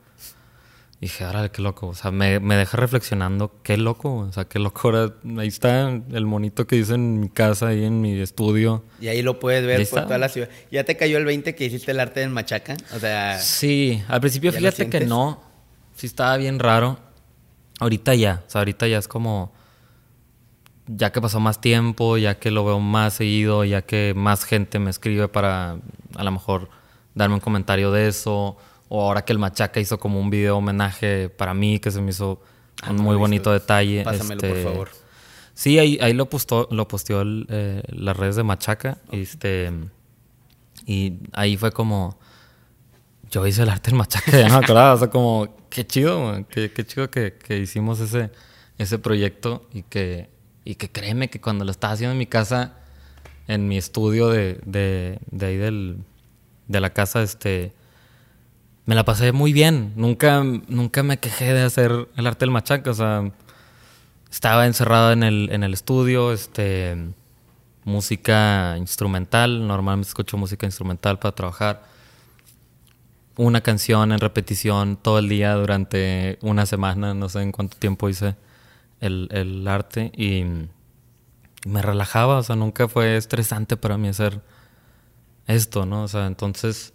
[1.00, 1.88] Y dije, ahora qué loco.
[1.88, 4.16] O sea, me, me, deja reflexionando, qué loco.
[4.16, 4.90] O sea, qué loco.
[5.38, 8.86] ahí está el monito que hice en mi casa, ahí en mi estudio.
[9.02, 10.50] Y ahí lo puedes ver por toda la ciudad.
[10.72, 12.78] ¿Ya te cayó el 20 que hiciste el arte en Machaca?
[12.96, 13.38] O sea.
[13.38, 15.44] Sí, al principio fíjate que no.
[15.96, 17.07] Sí estaba bien raro.
[17.80, 18.44] Ahorita ya.
[18.48, 19.54] O sea, ahorita ya es como
[20.88, 24.80] ya que pasó más tiempo, ya que lo veo más seguido, ya que más gente
[24.80, 25.78] me escribe para
[26.16, 26.70] a lo mejor
[27.14, 28.58] darme un comentario de eso,
[28.90, 32.12] o ahora que el Machaca hizo como un video homenaje para mí, que se me
[32.12, 32.42] hizo
[32.82, 34.04] ah, un muy bonito detalle.
[34.04, 34.90] Pásamelo, por este, favor.
[35.54, 39.00] Sí, ahí, ahí lo posteó, lo posteó eh, las redes de Machaca.
[39.12, 39.72] Este,
[40.86, 42.18] y ahí fue como.
[43.30, 44.94] Yo hice el arte del Machaca, acordaba.
[44.94, 48.32] o sea, como, qué chido, qué, qué, chido que, hicimos ese,
[48.78, 50.30] ese proyecto y que
[50.68, 52.74] y que créeme que cuando lo estaba haciendo en mi casa,
[53.48, 56.00] en mi estudio de, de, de ahí del,
[56.68, 57.72] de la casa, este,
[58.86, 59.94] me la pasé muy bien.
[59.96, 62.92] Nunca, nunca me quejé de hacer el arte del machaca.
[62.92, 63.32] O sea,
[64.30, 66.98] estaba encerrado en el, en el estudio, este,
[67.86, 69.66] música instrumental.
[69.66, 71.84] Normalmente escucho música instrumental para trabajar.
[73.38, 77.14] Una canción en repetición todo el día durante una semana.
[77.14, 78.36] No sé en cuánto tiempo hice
[79.00, 80.44] el, arte y
[81.66, 84.42] me relajaba, o sea, nunca fue estresante para mí hacer
[85.48, 86.04] esto, ¿no?
[86.04, 86.94] O sea, entonces,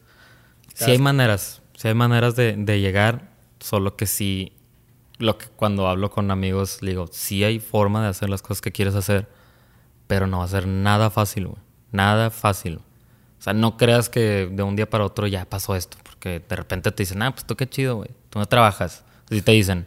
[0.74, 4.52] sí hay maneras, sí hay maneras de, llegar, solo que sí,
[5.18, 8.72] lo que cuando hablo con amigos, digo, sí hay forma de hacer las cosas que
[8.72, 9.28] quieres hacer,
[10.06, 12.80] pero no va a ser nada fácil, güey, nada fácil.
[13.42, 16.54] O sea, no creas que de un día para otro ya pasó esto, porque de
[16.54, 19.02] repente te dicen, ah, pues tú qué chido, güey, tú no trabajas.
[19.28, 19.84] Así te dicen,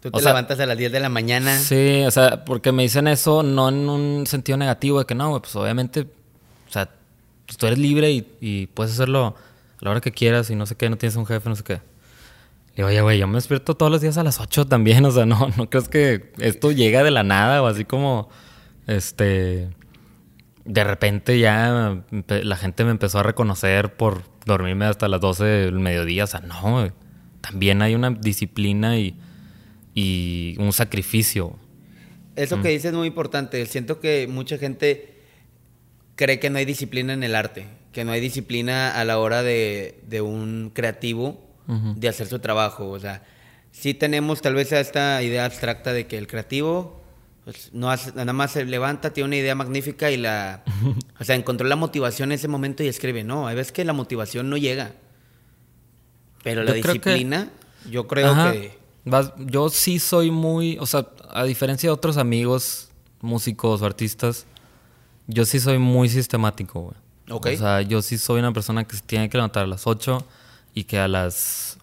[0.00, 1.58] Tú te levantas a las 10 de la mañana.
[1.58, 5.40] Sí, o sea, porque me dicen eso no en un sentido negativo de que no,
[5.42, 6.02] pues obviamente,
[6.68, 6.88] o sea,
[7.46, 9.34] pues tú eres libre y, puedes hacerlo
[9.80, 11.64] a la hora que quieras y no sé qué, no tienes un jefe, no sé
[11.64, 11.74] qué.
[11.74, 15.10] Le digo, oye, güey, yo me despierto todos los días a las 8 también, o
[15.10, 18.28] sea, no, no crees que esto llega de la nada o así como,
[18.86, 19.68] este,
[20.68, 25.80] de repente ya la gente me empezó a reconocer por dormirme hasta las 12 del
[25.80, 26.92] mediodía, o sea, no,
[27.40, 29.16] también hay una disciplina y
[29.98, 31.56] y un sacrificio.
[32.36, 32.72] Eso que mm.
[32.72, 33.66] dices es muy importante.
[33.66, 35.16] Siento que mucha gente
[36.14, 39.42] cree que no hay disciplina en el arte, que no hay disciplina a la hora
[39.42, 42.88] de, un creativo de hacer su trabajo.
[42.90, 43.24] O sea,
[43.72, 47.02] sí tenemos tal vez esta idea abstracta de que el creativo
[47.50, 50.62] pues, no hace, nada más se levanta, tiene una idea magnífica y la...
[51.18, 53.24] o sea, encontró la motivación en ese momento y escribe.
[53.24, 54.92] No, hay veces que la motivación no llega.
[56.42, 57.48] Pero la disciplina,
[57.90, 58.76] yo creo que
[59.38, 62.90] yo sí soy muy, o sea, a diferencia de otros amigos,
[63.22, 64.44] músicos o artistas,
[65.26, 66.94] yo sí soy muy sistemático,
[67.30, 67.56] güey.
[67.56, 70.22] O sea, yo sí soy una persona que se tiene que levantar a las 8
[70.74, 71.78] y que a las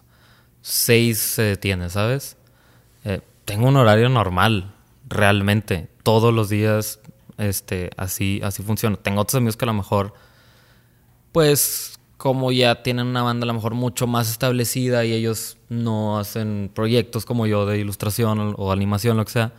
[0.62, 2.36] 6 se detiene, ¿sabes?
[3.04, 4.75] Eh, tengo un horario normal,
[5.06, 5.88] realmente.
[6.02, 7.00] Todos los días,
[7.38, 8.96] este, así, así funciona.
[8.96, 10.14] Tengo otros amigos que a lo mejor,
[11.32, 16.18] pues, como ya tienen una banda a lo mejor mucho más establecida y ellos no
[16.18, 19.52] hacen proyectos como yo de ilustración o animación, lo que sea,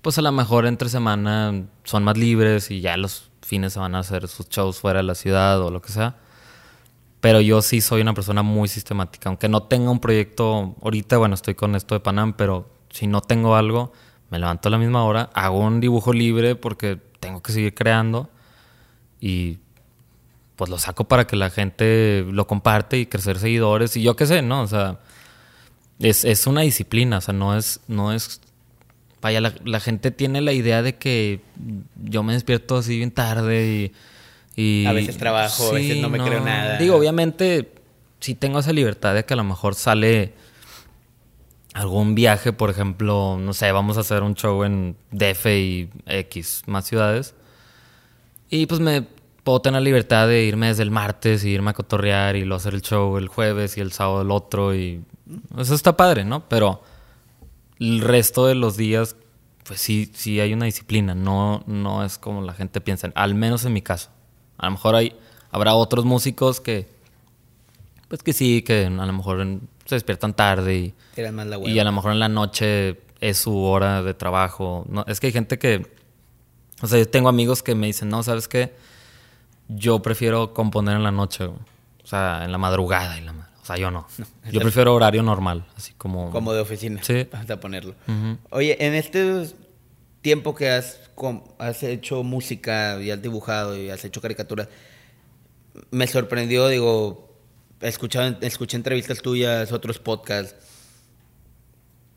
[0.00, 3.94] pues a lo mejor entre semana son más libres y ya los fines se van
[3.94, 6.16] a hacer sus shows fuera de la ciudad o lo que sea.
[7.20, 9.28] Pero yo sí soy una persona muy sistemática.
[9.28, 13.20] Aunque no tenga un proyecto ahorita, bueno, estoy con esto de Panam, pero si no
[13.20, 13.92] tengo algo,
[14.32, 18.30] me levanto a la misma hora, hago un dibujo libre porque tengo que seguir creando
[19.20, 19.58] y
[20.56, 24.24] pues lo saco para que la gente lo comparte y crecer seguidores y yo qué
[24.24, 24.62] sé, ¿no?
[24.62, 25.00] O sea,
[25.98, 28.40] es, una disciplina, o sea, no es, no es,
[29.20, 31.40] vaya, la, gente tiene la idea de que
[32.02, 33.92] yo me despierto así bien tarde
[34.56, 34.86] y...
[34.86, 36.78] a veces trabajo, a veces no me creo nada.
[36.78, 37.70] Digo, obviamente,
[38.20, 40.32] si tengo esa libertad de que a lo mejor sale
[41.74, 46.62] algún viaje, por ejemplo, no sé, vamos a hacer un show en DF y X,
[46.66, 47.34] más ciudades.
[48.50, 49.06] Y pues me
[49.44, 52.56] puedo tener la libertad de irme desde el martes y irme a cotorrear y luego
[52.56, 55.02] hacer el show el jueves y el sábado el otro y
[55.58, 56.48] eso está padre, ¿no?
[56.48, 56.82] Pero
[57.78, 59.16] el resto de los días,
[59.64, 63.64] pues sí, sí hay una disciplina, no, no es como la gente piensa, al menos
[63.64, 64.10] en mi caso.
[64.58, 65.16] A lo mejor hay,
[65.50, 66.88] habrá otros músicos que,
[68.08, 69.40] pues que sí, que a lo mejor
[69.92, 70.94] se despiertan tarde y,
[71.66, 74.86] y a lo mejor en la noche es su hora de trabajo.
[74.88, 75.86] No, es que hay gente que,
[76.80, 78.72] o sea, yo tengo amigos que me dicen, no, ¿sabes qué?
[79.68, 81.56] Yo prefiero componer en la noche, o
[82.04, 84.06] sea, en la madrugada y la o sea, yo no.
[84.50, 86.30] yo prefiero horario normal, así como...
[86.30, 87.00] Como de oficina.
[87.02, 87.24] Sí.
[87.30, 87.94] Para ponerlo.
[88.50, 89.46] Oye, en este
[90.20, 91.00] tiempo que has,
[91.58, 94.68] has hecho música y has dibujado y has hecho caricaturas,
[95.90, 97.31] me sorprendió, digo,
[97.82, 100.54] escuché, escuché entrevistas tuyas, otros podcasts.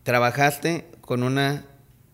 [0.03, 1.65] Trabajaste con una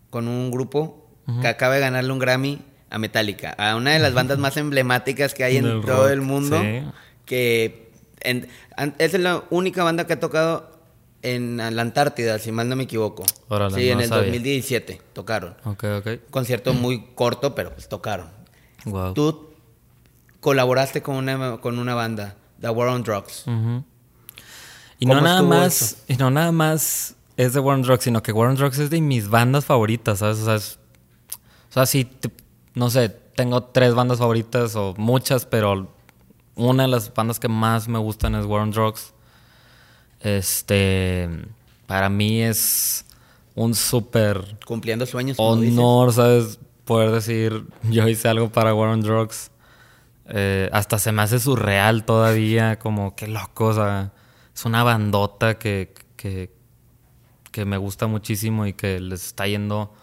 [0.09, 1.09] con un grupo
[1.41, 5.33] que acaba de ganarle un Grammy a Metallica, a una de las bandas más emblemáticas
[5.33, 6.61] que hay en, todo el mundo,
[7.25, 7.91] que
[8.97, 10.71] es la única banda que ha tocado
[11.21, 13.23] en la Antártida, si mal no me equivoco.
[13.73, 15.55] sí, en el 2017 tocaron.
[15.63, 16.07] Ok, ok.
[16.29, 18.29] Concierto muy corto, pero pues tocaron.
[18.85, 19.13] Wow.
[19.13, 19.51] Tú
[20.39, 23.45] colaboraste con una, con una banda, The War on Drugs.
[24.99, 28.31] Y no nada más, y no nada más es The War on Drugs, sino que
[28.31, 30.39] War on Drugs es de mis bandas favoritas, ¿sabes?
[30.39, 32.07] O sea, o sea sí,
[32.75, 35.87] no sé, tengo tres bandas favoritas o muchas, pero
[36.55, 39.13] una de las bandas que más me gustan es War on Drugs.
[40.19, 41.27] Este,
[41.87, 43.05] para mí es
[43.55, 44.59] un súper...
[44.65, 45.37] Cumpliendo sueños.
[45.39, 46.59] Honor, ¿sabes?
[46.85, 49.49] Poder decir, yo hice algo para War on Drugs.
[50.33, 54.13] Eh, hasta se me hace surreal todavía, como qué loco, o sea,
[54.55, 56.51] es una bandota que, que,
[57.51, 59.93] que me gusta muchísimo y que les está yendo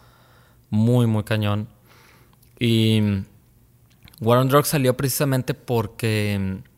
[0.70, 1.68] muy, muy cañón.
[2.58, 3.00] Y
[4.20, 6.38] War on Drugs salió precisamente porque.
[6.40, 6.68] Mm,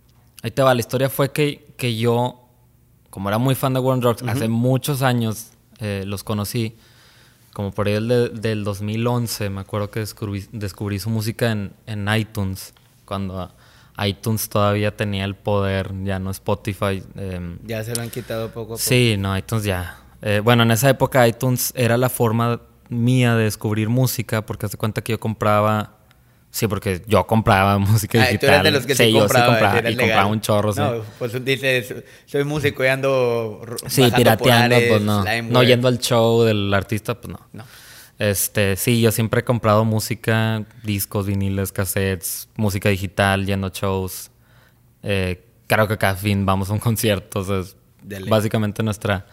[0.43, 2.49] ahí te va, la historia fue que, que yo,
[3.09, 6.77] como era muy fan de War on Drugs, hace muchos años eh, los conocí.
[7.53, 12.75] Como por ahí del, del 2011, me acuerdo que descubrí, su música en, en, iTunes,
[13.11, 13.51] cuando
[13.99, 17.03] iTunes todavía tenía el poder, ya no Spotify.
[17.17, 18.79] Em, ya se lo han quitado poco a poco.
[18.79, 19.99] Sí, no, iTunes ya.
[20.23, 24.77] Eh, bueno, en esa época iTunes era la forma mía de descubrir música, porque hace
[24.77, 25.97] cuenta que yo compraba
[26.53, 28.39] Sí, porque yo compraba música digital.
[28.39, 30.81] Tú eres de los que sí, yo compraba, sí compraba y compraba un chorro, sí.
[30.81, 31.95] No, pues dices,
[32.27, 35.25] soy músico y ando Sí, pirateando, pues no.
[35.49, 37.41] No yendo al show del artista, pues no.
[37.53, 37.65] no.
[38.21, 44.31] Este, sí, yo siempre he comprado música, discos, viniles, cassettes, música digital, yendo a shows.
[45.03, 47.41] Eh, creo que cada fin vamos a un concierto.
[47.41, 47.63] O sea,
[48.29, 49.27] básicamente nuestra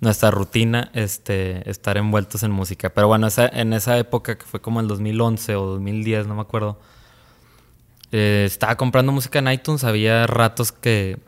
[0.00, 2.88] nuestra rutina este, estar envueltos en música.
[2.94, 6.80] Pero bueno, en esa época, que fue como el 2011 o 2010, no me acuerdo,
[8.10, 9.84] eh, estaba comprando música en iTunes.
[9.84, 11.18] Había ratos que,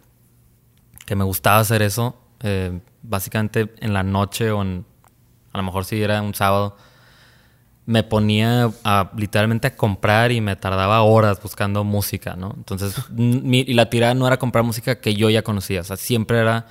[1.05, 2.19] que me gustaba hacer eso.
[2.41, 4.87] Eh, básicamente en la noche o en,
[5.53, 6.77] a lo mejor si era un sábado,
[7.87, 12.53] me ponía a, literalmente a comprar y me tardaba horas buscando música, ¿no?
[12.57, 16.39] Entonces, y la tirada no era comprar música que yo ya conocía, o sea, siempre
[16.39, 16.67] era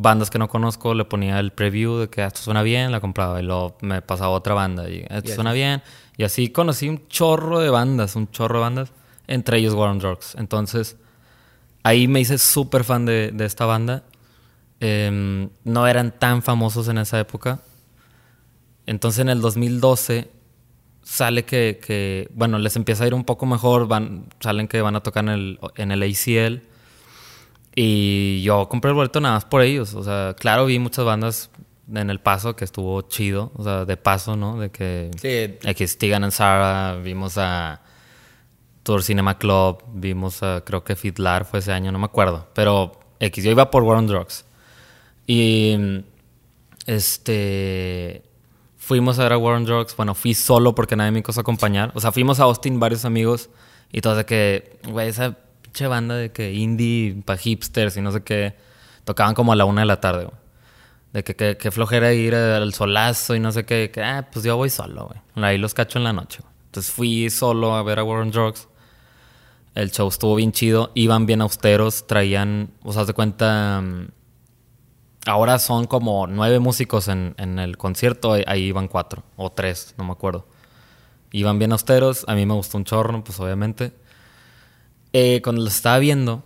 [0.00, 3.40] bandas que no conozco, le ponía el preview de que esto suena bien, la compraba
[3.40, 5.82] y luego me pasaba otra banda y esto suena bien.
[6.16, 8.92] Y así conocí un chorro de bandas, un chorro de bandas,
[9.26, 10.36] entre ellos War on Drugs.
[10.38, 10.96] Entonces,
[11.82, 14.04] ahí me hice súper fan de, esta banda.
[14.78, 17.60] Em, no eran tan famosos en esa época.
[18.88, 20.30] Entonces, en el 2012
[21.02, 25.02] sale que, bueno, les empieza a ir un poco mejor, van, salen que van a
[25.02, 26.62] tocar en el, en el ACL
[27.74, 29.94] y yo compré el boleto nada más por ellos.
[29.94, 31.50] O sea, claro, vi muchas bandas
[31.94, 33.52] en el paso que estuvo chido.
[33.56, 34.58] O sea, de paso, ¿no?
[34.58, 35.10] De que.
[35.20, 35.68] Sí.
[35.68, 37.82] X Stigan and Sara, vimos a
[38.82, 40.62] Tour Cinema Club, vimos a.
[40.64, 42.48] Creo que Fitlar fue ese año, no me acuerdo.
[42.54, 44.44] Pero X, yo iba por War on Drugs.
[45.26, 46.02] Y.
[46.86, 48.27] Este.
[48.88, 49.94] Fuimos a ver a War on Drugs.
[49.94, 51.92] Bueno, fui solo porque nadie me quiso acompañar.
[51.94, 53.50] O sea, fuimos a Austin varios amigos.
[53.92, 55.36] Y todos de que, güey, esa
[55.90, 58.56] banda de que indie para hipsters y no sé qué.
[59.04, 60.30] Tocaban como a la una de la tarde,
[61.12, 63.90] De que, que, flojera ir al solazo y no sé qué.
[63.92, 65.44] Que, ah, pues yo voy solo, güey.
[65.46, 68.68] Ahí los cacho en la noche, Entonces fui solo a ver a War on Drugs.
[69.74, 70.92] El show estuvo bien chido.
[70.94, 72.06] Iban bien austeros.
[72.06, 73.82] Traían, o sea, de cuenta.
[75.28, 78.32] Ahora son como nueve músicos en, en el concierto.
[78.46, 80.46] Ahí iban cuatro o tres, no me acuerdo.
[81.32, 82.24] Iban bien austeros.
[82.28, 83.92] A mí me gustó un chorro, pues obviamente.
[85.12, 86.42] Eh, cuando lo estaba viendo,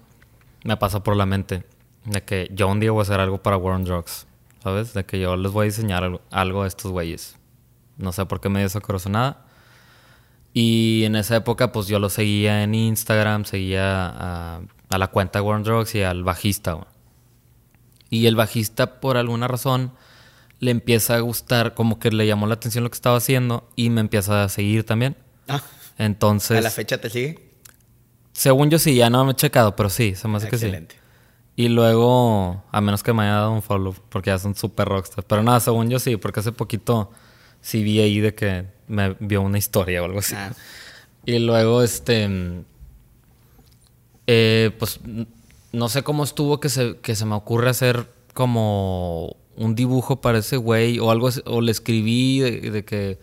[0.65, 1.65] me pasó por la mente
[2.05, 4.27] de que yo un día voy a hacer algo para War on Drugs.
[4.63, 4.95] ¿sabes?
[4.95, 7.37] De que yo les voy a diseñar algo, algo a estos güeyes.
[7.99, 9.45] No sé por qué me dio esa corazonada.
[10.55, 14.61] Y en esa época, pues yo lo seguía en Instagram, seguía a,
[14.91, 16.92] a la cuenta de Warren Drugs y al bajista, güey.
[18.13, 19.93] Y el bajista, por alguna razón,
[20.61, 23.89] le empieza a gustar, como que le llamó la atención lo que estaba haciendo y
[23.89, 25.17] me empieza a seguir también.
[25.49, 25.63] Ah,
[25.97, 27.39] Entonces, ¿A la fecha te sigue?
[28.33, 30.67] según yo sí, ya no me he checado, pero sí, se me hace que sí.
[30.67, 30.97] Excelente.
[31.57, 35.27] Y luego, a menos que me haya dado un follow, porque ya son súper rockstars.
[35.27, 37.11] Pero nada, según yo sí, porque hace poquito
[37.63, 40.35] sí vi ahí de que me vio una historia o algo así.
[40.37, 40.53] Ah.
[41.25, 42.29] Y luego, este.
[44.27, 45.01] eh, pues
[45.73, 50.39] no sé cómo estuvo que se, que se me ocurre hacer como un dibujo para
[50.39, 53.19] ese güey o algo, o le escribí de, de que,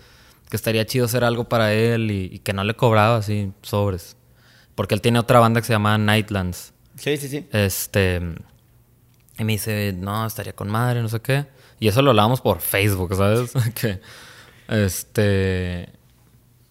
[0.49, 4.15] que estaría chido hacer algo para él y, y que no le cobraba así sobres.
[4.75, 6.73] Porque él tiene otra banda que se llama Nightlands.
[6.95, 7.45] Sí, sí, sí.
[7.51, 8.21] Este.
[9.37, 11.47] Y me dice, no, estaría con madre, no sé qué.
[11.79, 13.51] Y eso lo hablábamos por Facebook, ¿sabes?
[13.75, 13.99] que.
[14.67, 15.89] Este.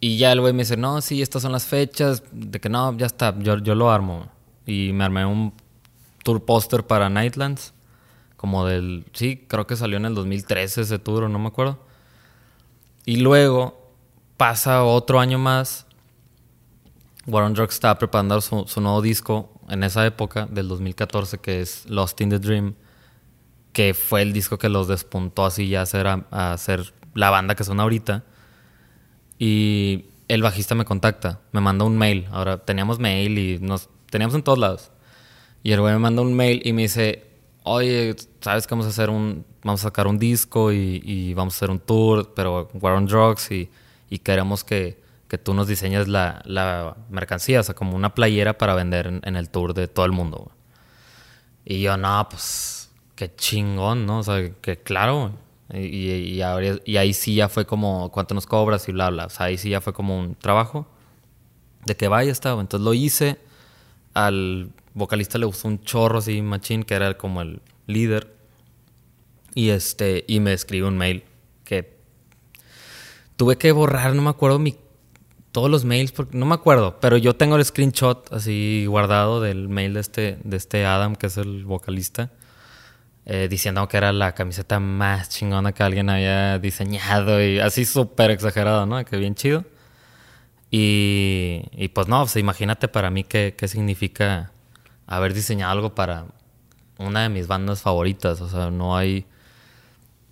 [0.01, 2.23] Y ya el güey me dice, no, sí, estas son las fechas.
[2.33, 4.31] De que no, ya está, yo, yo lo armo.
[4.65, 5.53] Y me armé un
[6.29, 7.73] tour poster para Nightlands.
[8.37, 9.07] Como del.
[9.15, 11.79] Sí, creo que salió en el 2013 ese tour, no me acuerdo.
[13.07, 13.91] Y luego
[14.37, 15.87] pasa otro año más.
[17.27, 22.21] Warren Drugs estaba preparando su, nuevo disco en esa época, del 2014, que es Lost
[22.21, 22.75] in the Dream,
[23.73, 27.55] que fue el disco que los despuntó así ya a ser, a ser la banda
[27.55, 28.25] que son ahorita.
[29.39, 32.27] Y el bajista me contacta, me manda un mail.
[32.31, 34.91] Ahora teníamos mail y nos teníamos en todos lados.
[35.63, 37.25] Y el güey me manda un mail y me dice,
[37.65, 41.57] oye, ¿sabes que vamos a hacer un, vamos a sacar un disco y, vamos a
[41.57, 43.71] hacer un tour, pero War on Drugs y,
[44.09, 48.57] y queremos que, que tú nos diseñes la, la mercancía, o sea, como una playera
[48.57, 50.39] para vender en, el tour de todo el mundo.
[50.39, 50.57] güey".
[51.65, 54.21] Y yo, no, pues, qué chingón, ¿no?
[54.21, 55.33] O sea, que claro,
[55.75, 58.89] y ahí sí ya fue como, ¿cuánto nos cobras?
[58.89, 59.27] Y bla, bla.
[59.27, 60.87] O sea, ahí sí ya fue como un trabajo
[61.85, 62.61] de que vaya estaba.
[62.61, 63.39] Entonces lo hice.
[64.15, 68.35] Al vocalista le gustó un chorro así, machín, que era como el líder.
[69.55, 71.25] Y este, y me escribió un mail
[71.65, 71.97] que
[73.37, 74.77] tuve que borrar, no me acuerdo mi
[75.53, 79.69] todos los mails, porque no me acuerdo, pero yo tengo el screenshot así guardado del
[79.69, 82.31] mail de este, de este Adam, que es el vocalista,
[83.27, 88.31] eh, diciendo que era la camiseta más chingona que alguien había diseñado y así súper
[88.31, 89.05] exagerado, ¿no?
[89.05, 89.65] Que bien chido.
[90.71, 94.53] Y, y pues no, pues imagínate para mí qué, qué significa
[95.09, 96.27] haber diseñado algo para
[96.99, 98.41] una de mis bandas favoritas.
[98.41, 99.27] O sea, no hay.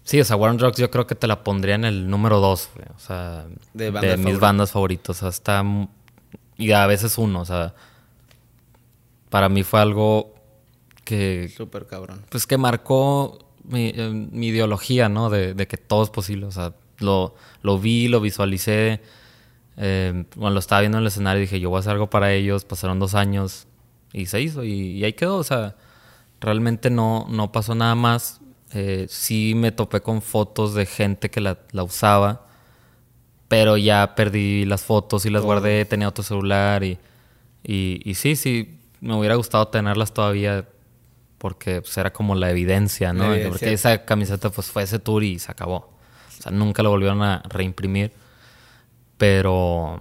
[0.05, 2.69] Sí, o sea, Warren Drugs yo creo que te la pondría en el número dos,
[2.77, 2.87] güey.
[2.95, 5.17] O sea, De de, mis bandas favoritas.
[5.17, 5.65] O sea, está.
[6.57, 7.75] Y a veces uno, o sea.
[9.31, 10.35] Para mí fue algo
[11.05, 11.51] que.
[11.57, 12.23] Súper cabrón.
[12.29, 15.31] Pues que marcó mi, eh, mi ideología, ¿no?
[15.31, 16.47] De, de que todo es posible.
[16.47, 19.01] O sea, lo, lo vi, lo visualicé.
[19.79, 22.33] Eh, cuando lo estaba viendo en el escenario dije, yo voy a hacer algo para
[22.33, 22.65] ellos.
[22.65, 23.66] Pasaron dos años
[24.21, 24.65] y se hizo.
[24.65, 25.37] Y, y ahí quedó.
[25.37, 25.77] O sea,
[26.41, 28.41] realmente no, no pasó nada más.
[28.73, 32.47] Eh, sí me topé con fotos de gente que la, la usaba.
[33.49, 35.47] Pero ya perdí las fotos y las Oh.
[35.47, 35.85] guardé.
[35.85, 36.99] Tenía otro celular y,
[37.63, 40.67] y, y sí, sí, me hubiera gustado tenerlas todavía
[41.39, 43.25] porque pues, era como la evidencia, ¿no?
[43.25, 43.51] La evidencia.
[43.51, 45.77] Porque esa camiseta pues fue ese tour y se acabó.
[46.39, 48.13] O sea, nunca lo volvieron a reimprimir.
[49.17, 49.99] Pero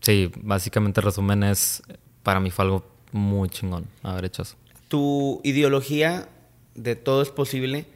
[0.00, 1.82] sí, básicamente el resumen es,
[2.22, 2.86] para mí fue algo
[3.16, 4.56] muy chingón haber hecho eso.
[4.88, 6.28] ¿Tu ideología
[6.74, 7.86] de todo es posible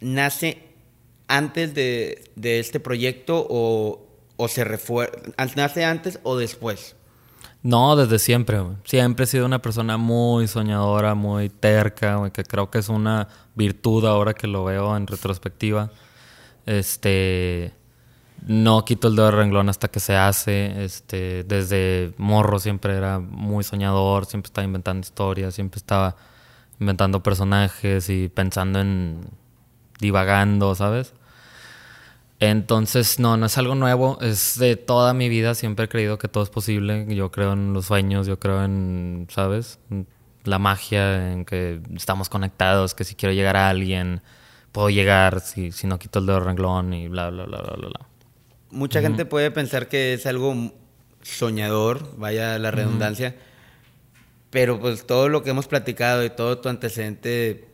[0.00, 0.62] nace
[1.28, 4.06] antes de, de este proyecto o,
[4.36, 5.18] o se refuerza?
[5.56, 6.96] ¿Nace antes o después?
[7.62, 8.60] No, desde siempre.
[8.84, 14.04] Siempre he sido una persona muy soñadora, muy terca, que creo que es una virtud
[14.04, 15.90] ahora que lo veo en retrospectiva.
[16.66, 17.72] Este.
[18.46, 20.84] No quito el dedo del renglón hasta que se hace.
[20.84, 26.16] Este, desde morro siempre era muy soñador, siempre estaba inventando historias, siempre estaba
[26.80, 29.20] inventando personajes y pensando en
[30.00, 31.14] divagando, ¿sabes?
[32.40, 36.26] Entonces, no, no es algo nuevo, es de toda mi vida, siempre he creído que
[36.26, 39.78] todo es posible, yo creo en los sueños, yo creo en, ¿sabes?
[40.42, 44.22] La magia, en que estamos conectados, que si quiero llegar a alguien,
[44.72, 48.11] puedo llegar, si, no quito el dedo del renglón y bla, bla, bla, bla, bla.
[48.72, 50.72] Mucha gente puede pensar que es algo
[51.22, 53.36] soñador, vaya la redundancia,
[54.50, 57.68] pero pues todo lo que hemos platicado y todo tu antecedente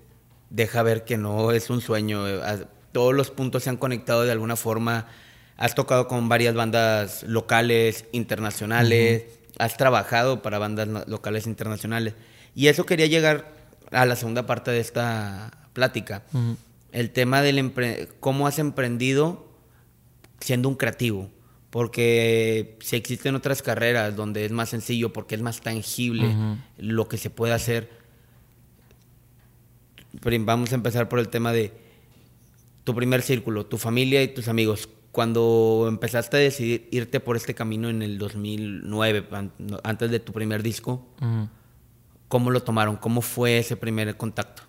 [0.51, 2.27] deja ver que no es un sueño.
[2.29, 5.07] eh, Todos los puntos se han conectado de alguna forma.
[5.57, 9.25] Has tocado con varias bandas locales, internacionales,
[9.59, 12.15] has trabajado para bandas locales internacionales.
[12.55, 13.53] Y eso quería llegar
[13.91, 16.23] a la segunda parte de esta plática.
[16.93, 19.48] el tema del cómo has emprendido
[20.41, 21.31] siendo un creativo.
[21.71, 26.35] Porque si existen otras carreras donde es más sencillo, porque es más tangible
[26.79, 27.91] lo que se puede hacer.
[30.41, 31.73] Vamos a empezar por el tema de
[32.85, 34.89] tu primer círculo, tu familia y tus amigos.
[35.13, 39.29] Cuando empezaste a decidir irte por este camino en el 2009,
[39.83, 41.07] antes de tu primer disco,
[42.29, 42.97] ¿cómo lo tomaron?
[42.97, 44.63] ¿Cómo fue ese primer contacto?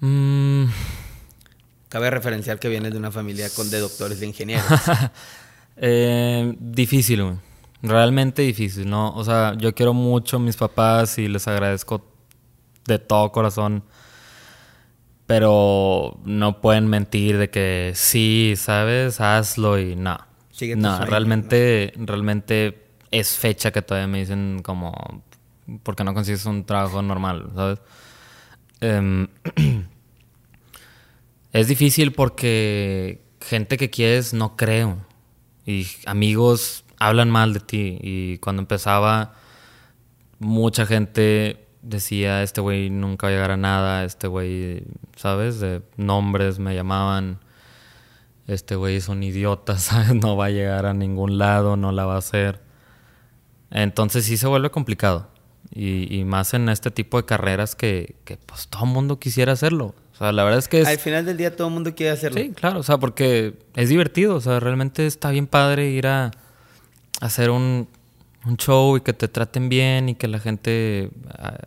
[0.00, 0.66] Mm.
[1.88, 4.66] Cabe referenciar que vienes de una familia con de doctores de ingenieros.
[5.76, 7.36] eh, difícil, güey.
[7.82, 9.14] Realmente difícil, ¿no?
[9.14, 12.04] O sea, yo quiero mucho a mis papás y les agradezco
[12.86, 13.84] de todo corazón.
[15.26, 19.20] Pero no pueden mentir de que sí, ¿sabes?
[19.20, 20.18] Hazlo y no.
[20.76, 25.22] no, realmente, realmente es fecha que todavía me dicen como,
[25.82, 27.78] porque no consigues un trabajo normal, ¿sabes?
[28.80, 29.28] Em,
[31.52, 34.98] es difícil porque gente que quieres no creo.
[35.66, 37.98] Y amigos hablan mal de ti.
[38.00, 39.34] Y cuando empezaba,
[40.38, 44.84] mucha gente decía, este güey nunca va a llegar a nada, este güey,
[45.16, 45.60] ¿sabes?
[45.60, 47.40] De nombres me llamaban,
[48.46, 50.14] este güey es un idiota, ¿sabes?
[50.14, 52.62] No va a llegar a ningún lado, no la va a hacer.
[53.70, 55.30] Entonces sí se vuelve complicado.
[55.70, 59.94] Y, más en este tipo de carreras que, que pues todo el mundo quisiera hacerlo.
[60.18, 60.88] O sea, la verdad es que es...
[60.88, 62.40] Al final del día todo el mundo quiere hacerlo.
[62.40, 66.32] Sí, claro, o sea, porque es divertido, o sea, realmente está bien padre ir a,
[67.20, 67.88] hacer un,
[68.44, 71.10] un, show y que te traten bien y que la gente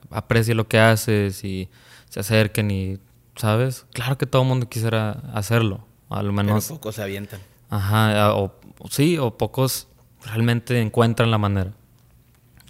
[0.09, 1.69] aprecie lo que haces y
[2.09, 2.97] se acerquen y,
[3.37, 3.85] ¿sabes?
[3.93, 6.65] Claro que todo el mundo quisiera hacerlo, a lo menos...
[6.65, 7.39] Pero pocos se avientan.
[7.69, 8.53] Ajá, o,
[8.89, 9.87] sí, o pocos
[10.25, 11.71] realmente encuentran la manera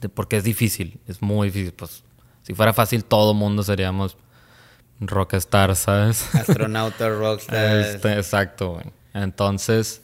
[0.10, 1.74] porque es difícil, es muy difícil.
[1.74, 2.04] Pues
[2.44, 4.18] si fuera fácil, todo mundo seríamos
[5.02, 6.34] rockstar, ¿sabes?
[6.34, 7.80] Astronauta, rockstar.
[7.80, 8.86] Este, exacto, güey.
[9.14, 10.02] Entonces,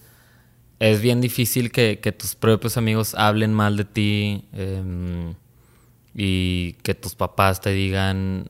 [0.79, 5.33] es bien difícil que, tus propios amigos hablen mal de ti em,
[6.13, 8.49] y que tus papás te digan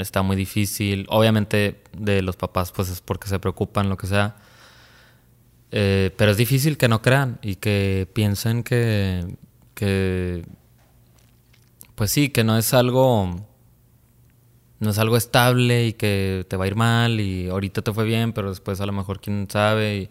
[0.00, 1.06] está muy difícil.
[1.08, 4.36] Obviamente de los papás pues es porque se preocupan, lo que sea.
[5.70, 9.36] Eh, pero es difícil que no crean y que piensen que,
[9.74, 10.44] que
[11.94, 13.46] pues sí, que no es algo
[14.80, 18.04] no es algo estable y que te va a ir mal y ahorita te fue
[18.04, 20.10] bien, pero después a lo mejor quién sabe.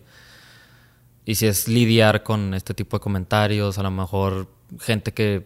[1.26, 4.50] Y, si es lidiar con este tipo de comentarios, a lo mejor
[4.80, 5.46] gente que...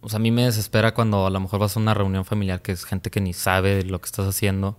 [0.00, 2.60] O sea, a mí me desespera cuando a lo mejor vas a una reunión familiar
[2.60, 4.78] que es gente que ni sabe lo que estás haciendo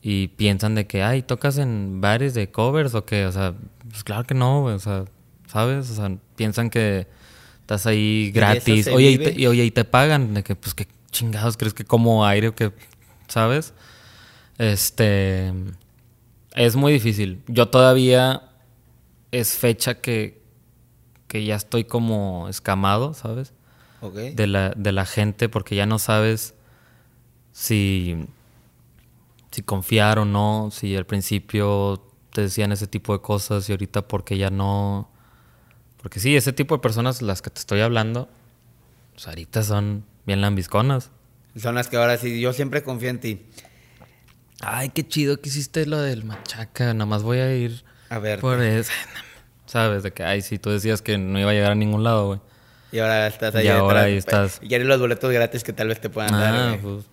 [0.00, 3.26] y piensan de que, ay, ¿tocas en bares de covers o qué?
[3.26, 3.54] O sea,
[3.90, 5.06] pues claro que no, o sea,
[5.48, 5.90] ¿sabes?
[5.90, 7.08] O sea, piensan que
[7.68, 8.88] Estás ahí gratis.
[8.88, 10.32] Oye y, te, oye, y te pagan.
[10.32, 12.72] De que, pues, qué chingados crees que como aire o que,
[13.28, 13.74] ¿sabes?
[14.58, 15.52] Este.
[16.54, 17.42] Es muy difícil.
[17.46, 18.50] Yo todavía
[19.30, 20.42] es fecha que,
[21.28, 23.52] que ya estoy como escamado, ¿sabes?
[24.00, 26.54] De, la, de la gente, porque ya no sabes
[27.52, 28.26] si,
[29.50, 34.06] si confiar o no, si al principio te decían ese tipo de cosas y ahorita
[34.06, 35.10] porque ya no
[36.00, 38.28] porque sí, ese tipo de personas, las que te estoy hablando,
[39.14, 41.10] pues ahorita son bien lambisconas.
[41.56, 43.46] Son las que ahora sí, yo siempre confío en ti.
[44.60, 46.92] Ay, qué chido que hiciste lo del machaca.
[46.92, 48.92] Nada más voy a ir a ver por eso.
[49.64, 52.26] Sabes, de que, ay, sí, tú decías que no iba a llegar a ningún lado,
[52.26, 52.40] güey.
[52.92, 53.66] Y ahora estás ahí.
[53.66, 54.60] Y ahora ahí estás.
[54.62, 56.54] Y los boletos gratis que tal vez te puedan dar.
[56.54, 57.06] Ah, pues.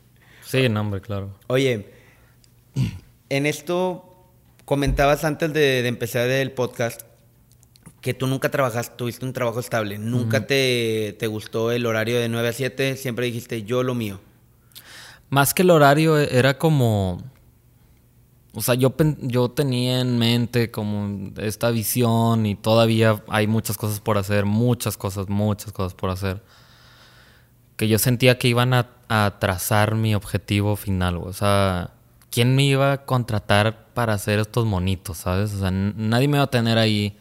[0.45, 1.39] Sí, no, hombre, claro.
[1.47, 1.93] Oye,
[3.29, 4.29] en esto
[4.65, 7.01] comentabas antes de, de empezar el podcast
[8.05, 12.49] que tú nunca trabajaste, tuviste un trabajo estable, nunca te, gustó el horario de 9
[12.49, 14.19] a 7, siempre dijiste yo lo mío.
[15.31, 17.23] Más que el horario e, era como...
[18.53, 24.01] O sea, yo, yo tenía en mente como esta visión y todavía hay muchas cosas
[24.01, 26.43] por hacer, muchas cosas, muchas cosas por hacer.
[27.75, 31.89] Que yo sentía que iban a, a trazar mi objetivo final, o sea,
[32.29, 35.55] ¿quién me iba a contratar para hacer estos monitos, sabes?
[35.55, 37.17] O sea, nadie me iba a tener ahí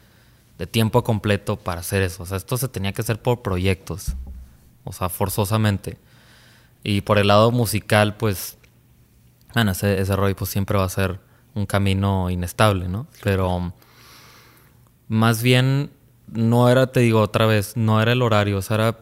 [0.59, 2.23] de tiempo completo para hacer eso.
[2.23, 4.15] O sea, esto se tenía que hacer por proyectos,
[4.85, 5.99] o sea, forzosamente.
[6.83, 8.59] Y por el lado musical, pues,
[9.55, 11.21] bueno, ese, ese rollo pues siempre va a ser
[11.55, 13.07] un camino inestable, ¿no?
[13.23, 13.73] Pero
[15.09, 15.91] más bien
[16.33, 18.99] no era, te digo otra vez, no era el horario, o sea, era,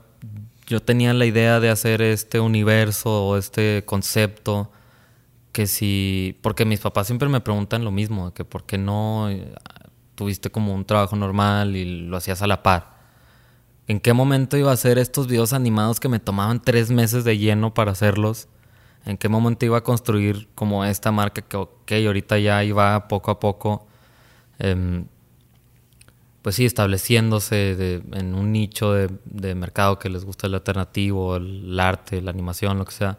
[0.67, 4.71] yo tenía la idea de hacer este universo o este concepto
[5.53, 9.29] que si, porque mis papás siempre me preguntan lo mismo, que por qué no
[10.23, 12.93] tuviste como un trabajo normal y lo hacías a la par.
[13.89, 17.39] ¿En qué momento iba a hacer estos videos animados que me tomaban tres meses de
[17.39, 18.49] lleno para hacerlos?
[19.05, 23.31] en qué momento iba a construir como esta marca que, ok, ahorita ya iba poco
[23.31, 23.87] a poco,
[24.59, 25.07] em,
[26.43, 32.21] pues sí, estableciéndose en un nicho de, mercado que les gusta el alternativo, el, arte,
[32.21, 33.19] la animación, lo que sea.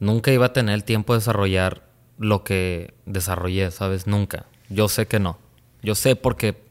[0.00, 1.82] Nunca iba a tener el tiempo de desarrollar
[2.18, 4.06] lo que desarrollé, ¿sabes?
[4.06, 4.46] Nunca.
[4.68, 5.38] Yo sé que no.
[5.82, 6.66] Yo sé porque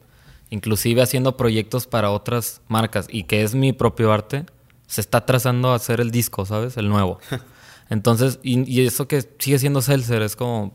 [0.50, 4.46] inclusive haciendo proyectos para otras marcas y que es mi propio arte,
[4.86, 6.76] se está trazando a hacer el disco, ¿sabes?
[6.76, 7.18] El nuevo.
[7.90, 10.74] Entonces, y, eso que sigue siendo Seltzer, es como,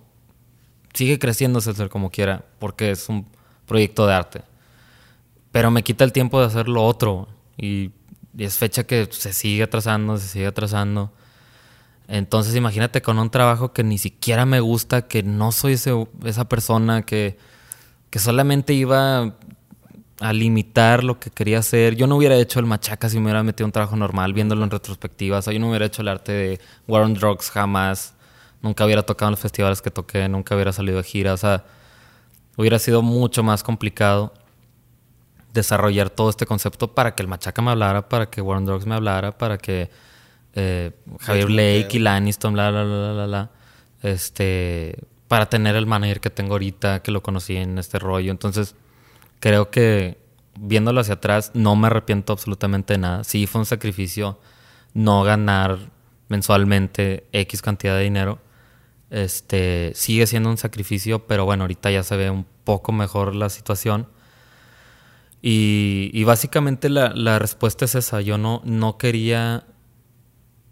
[0.94, 3.28] sigue creciendo Seltzer como quiera, porque es un
[3.66, 4.42] proyecto de arte.
[5.52, 7.28] Pero me quita el tiempo de hacer lo otro.
[7.58, 7.92] Y,
[8.38, 11.12] es fecha que se sigue atrasando, se sigue atrasando.
[12.08, 17.02] Entonces imagínate con un trabajo que ni siquiera me gusta, que no soy esa persona,
[17.06, 17.38] que,
[18.12, 19.34] que solamente iba
[20.20, 21.95] a limitar lo que quería hacer.
[21.95, 24.70] Yo no hubiera hecho el machaca si me hubiera metido un trabajo normal, viéndolo en
[24.70, 25.39] retrospectiva.
[25.39, 28.14] O sea, yo no hubiera hecho el arte de War on Drugs jamás.
[28.62, 31.34] Nunca hubiera tocado en los festivales que toqué, nunca hubiera salido de gira.
[31.34, 31.66] O sea,
[32.55, 34.34] hubiera sido mucho más complicado
[35.53, 38.86] desarrollar todo este concepto para que el machaca me hablara, para que War on Drugs
[38.86, 39.89] me hablara, para que
[40.53, 43.51] eh, Javier Blake y Lanniston, bla, bla, bla, bla, bla.
[44.03, 44.99] Este,
[45.32, 48.32] para tener el manager que tengo ahorita, que lo conocí en este rollo.
[48.32, 48.76] Entonces
[49.40, 50.18] creo que
[50.60, 53.24] viéndolo hacia atrás no me arrepiento absolutamente de nada.
[53.24, 54.42] Sí fue un sacrificio
[54.94, 55.90] no ganar
[56.28, 58.40] mensualmente X cantidad de dinero.
[59.10, 63.48] Este sigue siendo un sacrificio, pero bueno, ahorita ya se ve un poco mejor la
[63.48, 64.10] situación.
[65.42, 68.20] Y, básicamente la, respuesta es esa.
[68.20, 69.64] Yo no, no quería.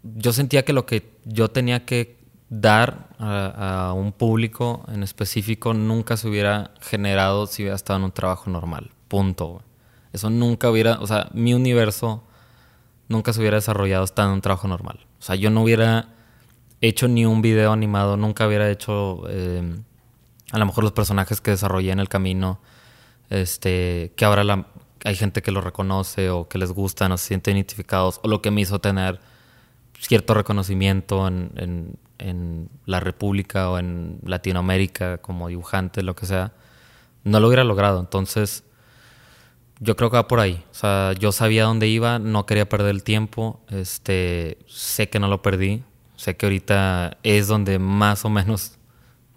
[0.02, 2.19] Yo sentía que lo que yo tenía que
[2.50, 8.12] dar a, un público en específico nunca se hubiera generado si hubiera estado en un
[8.12, 8.90] trabajo normal.
[9.08, 9.62] Punto.
[10.12, 12.24] Eso nunca hubiera, o sea, mi universo
[13.08, 15.06] nunca se hubiera desarrollado estando en un trabajo normal.
[15.20, 16.08] O sea, yo no hubiera
[16.80, 19.76] hecho ni un video animado, nunca hubiera hecho eh,
[20.50, 22.60] a lo mejor los personajes que desarrollé en el camino,
[23.28, 24.66] este, que ahora
[25.04, 28.42] hay gente que lo reconoce o que les gustan o se sienten identificados, o lo
[28.42, 29.20] que me hizo tener
[30.00, 31.96] cierto reconocimiento en en
[32.86, 36.52] la República o en Latinoamérica como dibujante, lo que sea,
[37.24, 38.00] no lo hubiera logrado.
[38.00, 38.64] Entonces,
[39.80, 40.62] yo creo que va por ahí.
[40.70, 43.60] O sea, yo sabía dónde iba, no quería perder el tiempo.
[43.70, 45.82] Este, sé que no lo perdí.
[46.16, 48.78] Sé que ahorita es donde más o menos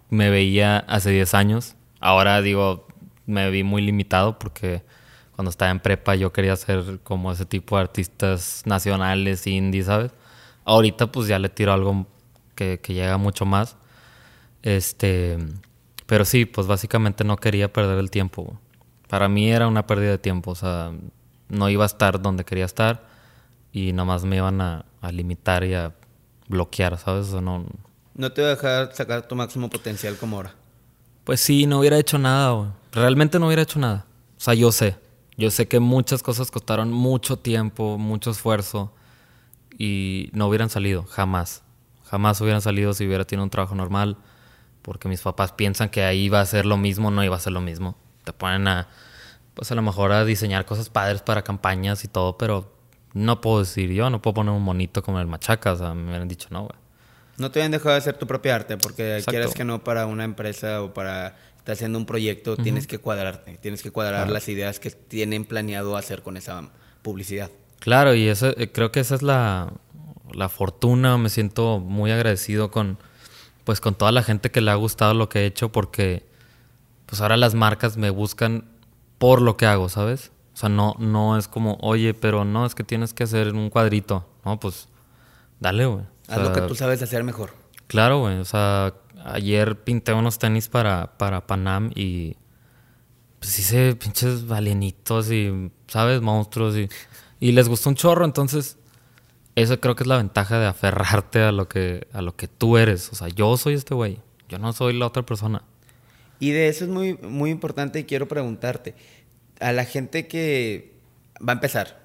[0.09, 1.75] me veía hace 10 años.
[1.99, 2.87] Ahora digo,
[3.25, 4.83] me vi muy limitado porque
[5.35, 10.11] cuando estaba en prepa yo quería ser como ese tipo de artistas nacionales, indie, ¿sabes?
[10.65, 12.05] Ahorita pues ya le tiro algo
[12.55, 13.77] que, llega mucho más.
[14.61, 15.37] Este,
[16.05, 18.59] pero sí, pues básicamente no quería perder el tiempo.
[19.07, 20.91] Para mí era una pérdida de tiempo, o sea,
[21.49, 23.05] no iba a estar donde quería estar
[23.71, 25.93] y nomás me iban a, limitar y a
[26.47, 27.31] bloquear, ¿sabes?
[27.33, 27.65] O no,
[28.15, 30.55] no te iba a dejar sacar tu máximo potencial como ahora.
[31.23, 34.05] Pues sí, no hubiera hecho nada, Realmente no hubiera hecho nada.
[34.37, 34.97] O sea, yo sé.
[35.35, 38.93] Yo sé que muchas cosas costaron mucho tiempo, mucho esfuerzo
[39.79, 41.63] y no hubieran salido, jamás.
[42.13, 44.17] Jamás hubieran salido si hubiera tenido un trabajo normal,
[44.83, 47.53] porque mis papás piensan que ahí va a ser lo mismo, no iba a ser
[47.53, 47.97] lo mismo.
[48.23, 48.87] Te ponen a,
[49.55, 52.71] pues a lo mejor a diseñar cosas padres para campañas y todo, pero
[53.13, 56.03] no puedo decir yo, no puedo poner un monito como el machaca, o sea, me
[56.09, 56.75] hubieran dicho no, güey.
[57.37, 60.23] No te habían dejado de hacer tu propia arte, porque quieras que no para una
[60.23, 64.79] empresa o para estar haciendo un proyecto, tienes que cuadrarte, tienes que cuadrar las ideas
[64.79, 66.69] que tienen planeado hacer con esa
[67.01, 67.49] publicidad.
[67.79, 69.73] Claro, y eso, eh, creo que esa es la,
[70.33, 72.97] la fortuna, me siento muy agradecido con
[73.63, 76.25] pues con toda la gente que le ha gustado lo que he hecho porque
[77.05, 78.65] pues ahora las marcas me buscan
[79.17, 80.31] por lo que hago, ¿sabes?
[80.53, 83.69] O sea, no, no es como, oye, pero no, es que tienes que hacer un
[83.69, 84.27] cuadrito.
[84.45, 84.87] No, pues
[85.59, 86.03] dale, güey.
[86.27, 87.51] Haz lo que tú sabes hacer mejor.
[87.87, 88.37] Claro, güey.
[88.39, 92.35] O sea, ayer pinté unos tenis para, para Panam y
[93.39, 96.21] pues hice pinches balienitos y, ¿sabes?
[96.21, 96.89] Monstruos y,
[97.39, 98.25] y les gustó un chorro.
[98.25, 98.77] Entonces,
[99.55, 102.77] eso creo que es la ventaja de aferrarte a lo que, a lo que tú
[102.77, 103.11] eres.
[103.11, 104.19] O sea, yo soy este güey.
[104.49, 105.63] Yo no soy la otra persona.
[106.39, 108.95] Y de eso es muy, muy importante y quiero preguntarte.
[109.59, 110.93] A la gente que
[111.39, 112.01] va a empezar,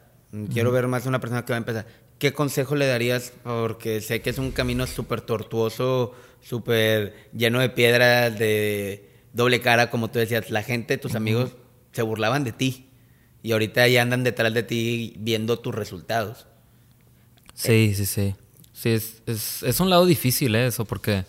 [0.53, 1.87] quiero ver más de una persona que va a empezar,
[2.19, 3.33] ¿qué consejo le darías?
[3.43, 9.91] Porque sé que es un camino súper tortuoso, súper lleno de piedras, de doble cara,
[9.91, 10.51] como tú decías.
[10.51, 11.57] La gente, tus amigos,
[11.93, 12.91] se burlaban de ti.
[13.43, 16.47] Y ahorita ya andan detrás de ti viendo tus resultados.
[17.59, 18.35] Sí, sí, sí.
[18.73, 20.69] Sí, es, es, es un lado difícil ¿eh?
[20.69, 21.25] eso, porque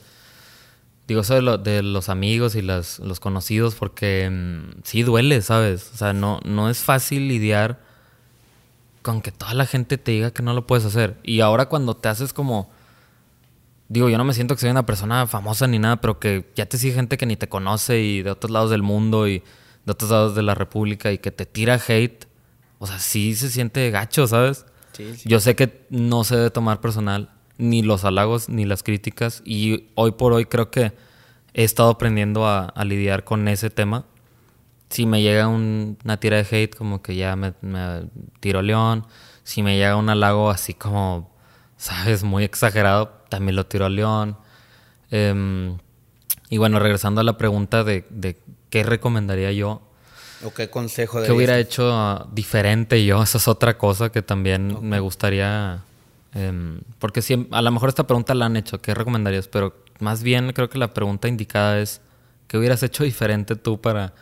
[1.08, 5.42] digo eso de, lo, de los amigos y las, los conocidos, porque mm, sí duele,
[5.42, 5.90] ¿sabes?
[5.94, 7.80] O sea, no, no es fácil lidiar
[9.02, 11.18] con que toda la gente te diga que no lo puedes hacer.
[11.24, 12.70] Y ahora cuando te haces como
[13.90, 16.68] digo, yo no me siento que soy una persona famosa ni nada, pero que ya
[16.68, 19.40] te sigue gente que ni te conoce y de otros lados del mundo y
[19.86, 22.26] de otros lados de la República y que te tira hate,
[22.78, 24.66] o sea, sí se siente gacho, ¿sabes?
[25.26, 29.90] Yo sé que no se debe tomar personal ni los halagos ni las críticas y
[29.96, 30.94] hoy por hoy creo que
[31.54, 34.06] he estado aprendiendo a, lidiar con ese tema.
[34.90, 38.04] Si me llega un- una tira de hate como que ya me, me
[38.40, 39.06] tiro león,
[39.44, 41.30] si me llega un halago así como,
[41.78, 44.38] sabes, muy exagerado, también lo tiro a león.
[45.12, 45.78] Em,
[46.50, 48.38] y bueno, regresando a la pregunta de
[48.70, 49.82] qué recomendaría yo,
[50.44, 53.22] ¿O qué consejo de ¿Qué hubiera hecho diferente yo?
[53.22, 55.84] Esa es otra cosa que también me gustaría.
[56.34, 59.48] em, porque siem- a lo mejor esta pregunta la han hecho, ¿qué recomendarías?
[59.48, 62.02] Pero más bien creo que la pregunta indicada es:
[62.48, 64.14] ¿qué hubieras hecho diferente tú para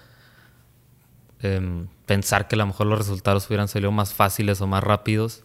[1.41, 5.43] em, pensar que a lo mejor los resultados hubieran salido más fáciles o más rápidos?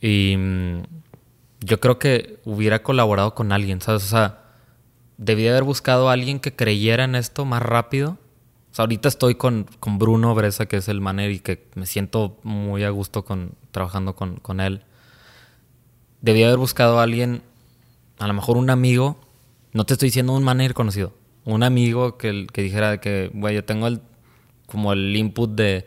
[0.00, 0.82] Y mm,
[1.60, 4.04] yo creo que hubiera colaborado con alguien, ¿sabes?
[4.04, 4.38] O sea,
[5.16, 8.16] debía haber buscado a alguien que creyera en esto más rápido.
[8.72, 11.86] O sea, ahorita estoy con, con Bruno Bresa, que es el manager, y que me
[11.86, 14.82] siento muy a gusto con, trabajando con, con él.
[16.20, 17.42] Debía haber buscado a alguien,
[18.18, 19.18] a lo mejor un amigo,
[19.72, 21.12] no te estoy diciendo un manager conocido,
[21.44, 24.00] un amigo que, que dijera que, güey, yo tengo el,
[24.66, 25.86] como el input de,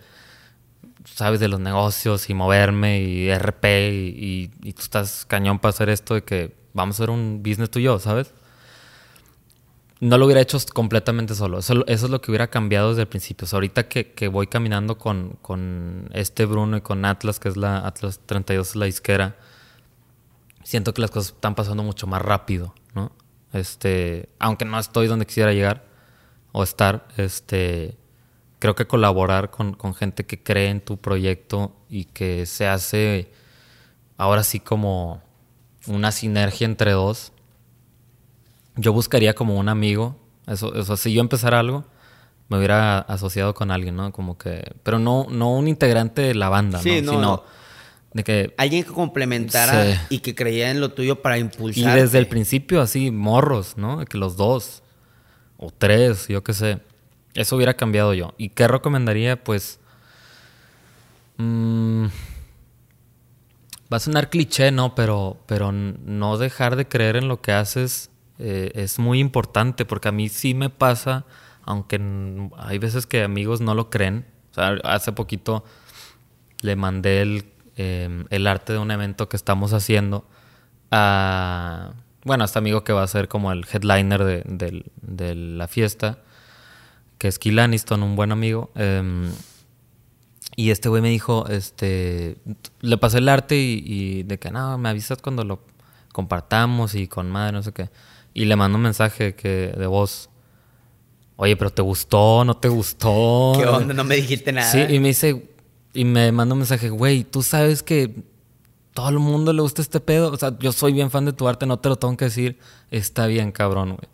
[1.05, 5.89] sabes, de los negocios y moverme y RP y, y- tú estás cañón para hacer
[5.89, 8.33] esto de que vamos a hacer un business tú yo, ¿sabes?
[10.01, 11.59] No lo hubiera hecho completamente solo.
[11.59, 13.47] Eso, es lo que hubiera cambiado desde el principio.
[13.51, 18.69] Ahorita que, voy caminando con, este Bruno y con Atlas, que es la Atlas 32,
[18.69, 19.35] es la disquera,
[20.63, 23.11] siento que las cosas están pasando mucho más rápido, ¿no?
[23.53, 25.85] Este, aunque no estoy donde quisiera llegar
[26.51, 27.95] o estar, este,
[28.57, 33.31] creo que colaborar con, con gente que cree en tu proyecto y que se hace
[34.17, 35.21] ahora sí como
[35.85, 37.33] una sinergia entre dos.
[38.75, 40.17] Yo buscaría como un amigo,
[40.47, 41.83] eso, eso si yo empezara algo,
[42.49, 44.11] me hubiera asociado con alguien, ¿no?
[44.11, 47.11] Como que, pero no, no un integrante de la banda, Sí, ¿no?
[47.11, 47.43] no, Sino no.
[48.13, 51.99] de que Alguien que complementara y que creyera en lo tuyo para y impulsar.
[51.99, 53.99] desde el principio así, morros, ¿no?
[53.99, 54.83] De Que los dos
[55.57, 56.79] o tres, yo qué sé.
[57.33, 58.33] Eso hubiera cambiado yo.
[58.37, 59.41] ¿Y qué recomendaría?
[59.41, 59.79] Pues...
[61.37, 62.05] mm,
[63.91, 64.95] va a sonar cliché, ¿no?
[64.95, 68.09] Pero, pero no dejar de creer en lo que haces
[68.41, 71.25] eh, es muy importante porque a mí sí me pasa,
[71.63, 72.01] aunque
[72.57, 74.25] hay veces que amigos no lo creen.
[74.83, 75.63] Hace poquito
[76.61, 77.45] le mandé el,
[77.77, 80.27] eh, el arte de un evento que estamos haciendo
[80.91, 85.67] a, bueno, a este amigo que va a ser como el headliner de, de la
[85.67, 86.19] fiesta,
[87.17, 88.71] que es Kill Aniston, un buen amigo.
[88.75, 89.31] em,
[90.55, 92.37] y este güey me dijo, este,
[92.81, 95.61] le pasé el arte y, y de que no, me avisas cuando lo
[96.11, 97.89] compartamos y con madre, no sé qué.
[98.33, 100.29] Y le mando un mensaje que, de voz.
[101.35, 102.45] Oye, pero ¿te gustó?
[102.45, 103.53] ¿No te gustó?
[103.57, 103.93] ¿Qué onda?
[103.93, 104.71] No me dijiste nada.
[104.71, 105.49] Sí, y me dice,
[105.93, 108.13] y me manda un mensaje, güey, tú sabes que
[108.93, 110.31] todo el mundo le gusta este pedo.
[110.31, 112.59] O sea, yo soy bien fan de tu arte, no te lo tengo que decir.
[112.89, 114.09] Está bien, cabrón, güey.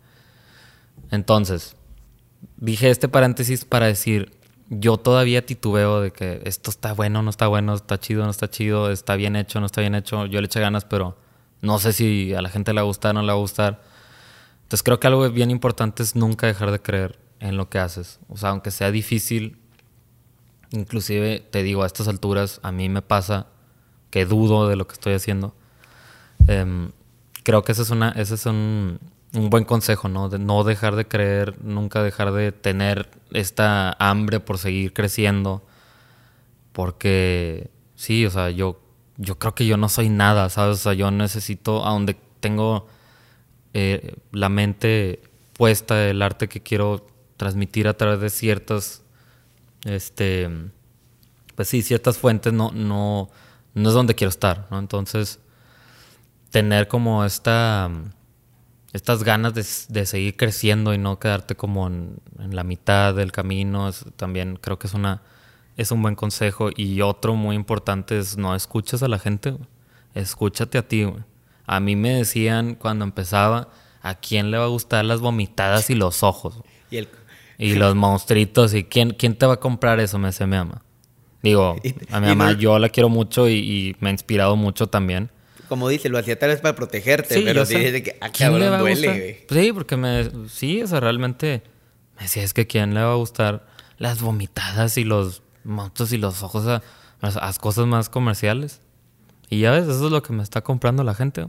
[1.10, 1.76] Entonces,
[2.56, 4.32] dije este paréntesis para decir,
[4.70, 8.50] yo todavía titubeo de que esto está bueno, no está bueno, está chido, no está
[8.50, 10.26] chido, está bien hecho, no está bien hecho.
[10.26, 11.16] Yo le eché ganas, pero
[11.62, 13.40] no sé si a la gente le va a gustar o no le va a
[13.40, 13.82] gustar.
[14.68, 18.20] Entonces creo que algo bien importante es nunca dejar de creer en lo que haces.
[18.28, 19.56] O sea, aunque sea difícil,
[20.72, 23.46] inclusive te digo, a estas alturas a mí me pasa
[24.10, 25.54] que dudo de lo que estoy haciendo.
[26.48, 26.90] Em,
[27.44, 29.00] creo que ese es, una, ese es un,
[29.32, 30.28] un buen consejo, ¿no?
[30.28, 35.62] De no dejar de creer, nunca dejar de tener esta hambre por seguir creciendo.
[36.72, 38.78] Porque sí, o sea, yo,
[39.16, 40.76] yo creo que yo no soy nada, ¿sabes?
[40.76, 42.86] O sea, yo necesito, a donde tengo
[43.74, 45.20] eh, la mente
[45.54, 47.06] puesta, el arte que quiero
[47.36, 49.02] transmitir a través de ciertas,
[49.84, 50.48] este,
[51.54, 53.30] pues sí, ciertas fuentes, no, no,
[53.74, 54.78] no es donde quiero estar, ¿no?
[54.78, 55.40] Entonces,
[56.50, 57.90] tener como esta,
[58.92, 59.64] estas ganas de,
[59.94, 64.86] de seguir creciendo y no quedarte como en, la mitad del camino, también creo que
[64.86, 65.22] es una,
[65.76, 66.70] es un buen consejo.
[66.74, 69.56] Y otro muy importante es no escuches a la gente,
[70.14, 71.06] escúchate a ti.
[71.68, 73.68] A mí me decían cuando empezaba,
[74.02, 76.60] ¿a quién le va a gustar las vomitadas y los ojos?
[76.90, 77.08] Y el,
[77.58, 78.72] Y los monstruitos.
[78.74, 80.18] ¿Y quién, quién te va a comprar eso?
[80.18, 80.82] Me dice mi mamá.
[81.42, 81.76] Digo,
[82.10, 85.30] a mi mamá no- yo la quiero mucho y, y me ha inspirado mucho también.
[85.68, 88.60] como dice, lo hacía tal vez para protegerte, Sí, pero sí que, ah, ¿Quién le
[88.66, 89.46] cabrón, a duele, güey.
[89.46, 90.30] Pues sí, porque me...
[90.48, 91.62] Sí, o sea, realmente...
[92.16, 93.66] Me decía, es que ¿quién le va a gustar
[93.98, 96.82] las vomitadas y los monstruos y los ojos a
[97.20, 98.80] a las cosas más comerciales?
[99.50, 101.46] Y ya ves, eso es lo que me está comprando la gente.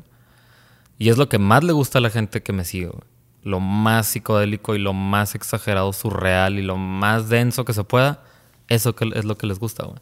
[0.97, 3.03] Y es lo que más le gusta a la gente que me sigue, güey.
[3.43, 8.21] Lo más psicodélico y lo más exagerado, surreal y lo más denso que se pueda,
[8.67, 9.99] eso que es lo que les gusta, güey.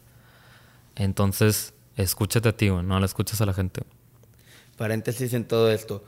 [0.96, 3.82] Entonces, escúchate a ti, güey, no le escuches a la gente.
[4.76, 6.04] Paréntesis en todo esto.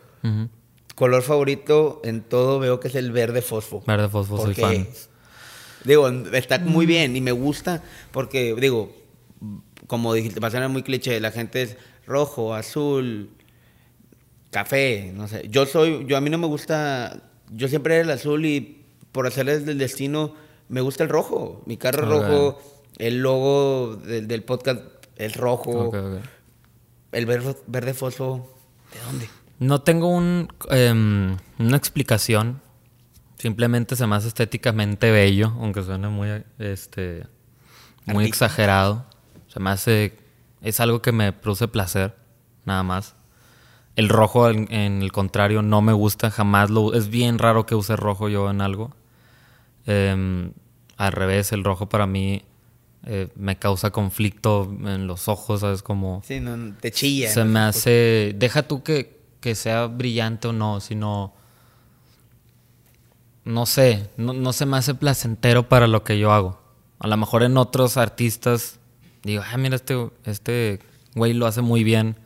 [0.97, 3.83] Color favorito en todo veo que es el verde fosfo.
[3.87, 4.89] Verde fosfo, soy fan.
[5.85, 8.93] Digo, está muy bien y me gusta porque, digo,
[9.91, 11.77] como dijiste, va a ser muy cliché, la gente es
[12.07, 13.31] rojo, azul,
[14.53, 15.49] café, no sé.
[15.51, 19.27] Yo soy, yo a mí no me gusta, yo siempre era el azul y por
[19.27, 20.33] hacerles del destino
[20.69, 21.65] me gusta el rojo.
[21.67, 22.63] Mi carro es rojo,
[22.99, 24.81] el logo del, podcast
[25.17, 25.91] es rojo.
[27.11, 28.49] El verde, verde fosfo,
[28.95, 29.29] ¿de dónde?
[29.59, 32.61] No tengo un, em, una explicación.
[33.39, 37.27] Simplemente se me hace estéticamente bello, aunque suene muy, este,
[38.07, 39.10] muy exagerado.
[39.53, 40.17] Se me hace,
[40.63, 42.15] es algo que me produce placer,
[42.65, 43.17] nada más.
[43.97, 46.95] El rojo, en, el contrario, no me gusta, jamás lo...
[46.95, 48.95] Es bien raro que use rojo yo en algo.
[49.87, 50.53] Em,
[50.97, 52.45] al revés, el rojo para mí
[53.07, 55.83] eh, me causa conflicto en los ojos, ¿sabes?
[55.83, 56.23] Como...
[56.25, 57.31] Sí, no, te chilla.
[57.31, 58.35] Se me hace...
[58.37, 61.35] Deja tú que, que sea brillante o no, sino...
[63.45, 66.61] No sé, no, no se me hace placentero para lo que yo hago.
[67.01, 68.80] A lo mejor en otros artistas
[69.23, 70.81] digo, ah, mira, este, este
[71.15, 72.17] güey lo hace muy bien.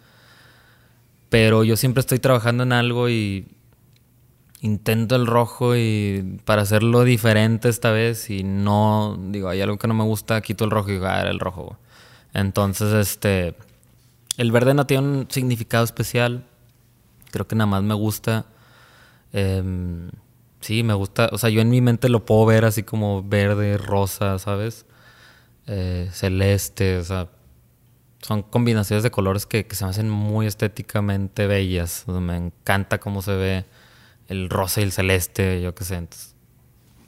[1.28, 3.48] Pero yo siempre estoy trabajando en algo y
[4.60, 9.86] intento el rojo y para hacerlo diferente esta vez y no, digo, hay algo que
[9.88, 11.78] no me gusta, quito el rojo y digo, ah, era el rojo.
[12.32, 13.54] Entonces, este,
[14.36, 16.44] el verde no tiene un significado especial.
[17.30, 18.46] Creo que nada más me gusta.
[19.32, 20.10] Em,
[20.60, 21.28] sí, me gusta.
[21.32, 24.86] O sea, yo en mi mente lo puedo ver así como verde, rosa, ¿sabes?
[25.66, 27.28] Eh, celeste, o sea,
[28.20, 32.04] son combinaciones de colores que, se me hacen muy estéticamente bellas.
[32.06, 33.64] me encanta cómo se ve
[34.28, 36.06] el rosa y el celeste, yo qué sé.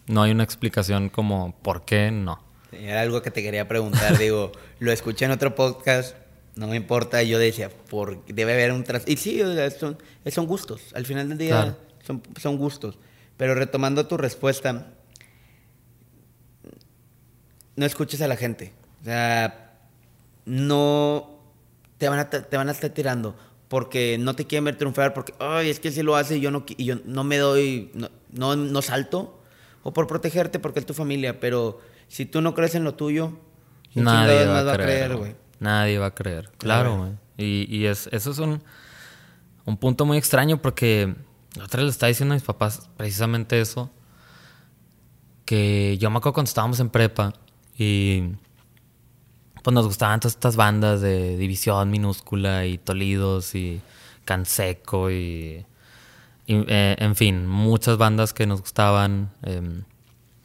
[0.06, 2.42] no hay una explicación como por qué no.
[2.72, 6.16] Era algo que te quería preguntar, digo, lo escuché en otro podcast,
[6.54, 9.06] no me importa, yo decía, por, debe haber un tras...
[9.06, 9.40] Y sí,
[9.78, 11.76] son, son gustos, al final del día
[12.06, 12.98] son, son gustos.
[13.36, 14.94] Pero retomando tu respuesta,
[17.76, 18.72] no escuches a la gente.
[19.02, 19.72] O sea,
[20.44, 21.38] no
[21.98, 23.36] te van a, te van a estar tirando
[23.68, 26.50] porque no te quieren ver triunfar, porque, ay, es que si lo hace y yo
[26.50, 27.90] no, y yo no me doy,
[28.32, 29.40] no, no, salto,
[29.82, 33.32] o por protegerte porque es tu familia, pero si tú no crees en lo tuyo,
[33.94, 35.34] nadie va, a creer, güey.
[35.58, 37.12] Nadie va a creer, claro, güey.
[37.38, 38.62] Y, y es, eso es un,
[39.64, 41.14] un punto muy extraño porque
[41.62, 43.90] otra vez le estaba diciendo a mis papás precisamente eso,
[45.44, 47.34] que yo me acuerdo cuando estábamos en prepa,
[47.78, 48.22] y
[49.62, 53.80] pues nos gustaban todas estas bandas de División Minúscula y Tolidos y
[54.24, 55.66] Canseco y,
[56.46, 59.82] eh, en fin, muchas bandas que nos gustaban, em,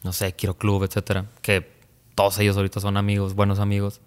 [0.02, 1.70] no sé, Kiro Club, etcétera, que
[2.16, 4.00] todos ellos ahorita son amigos, buenos amigos.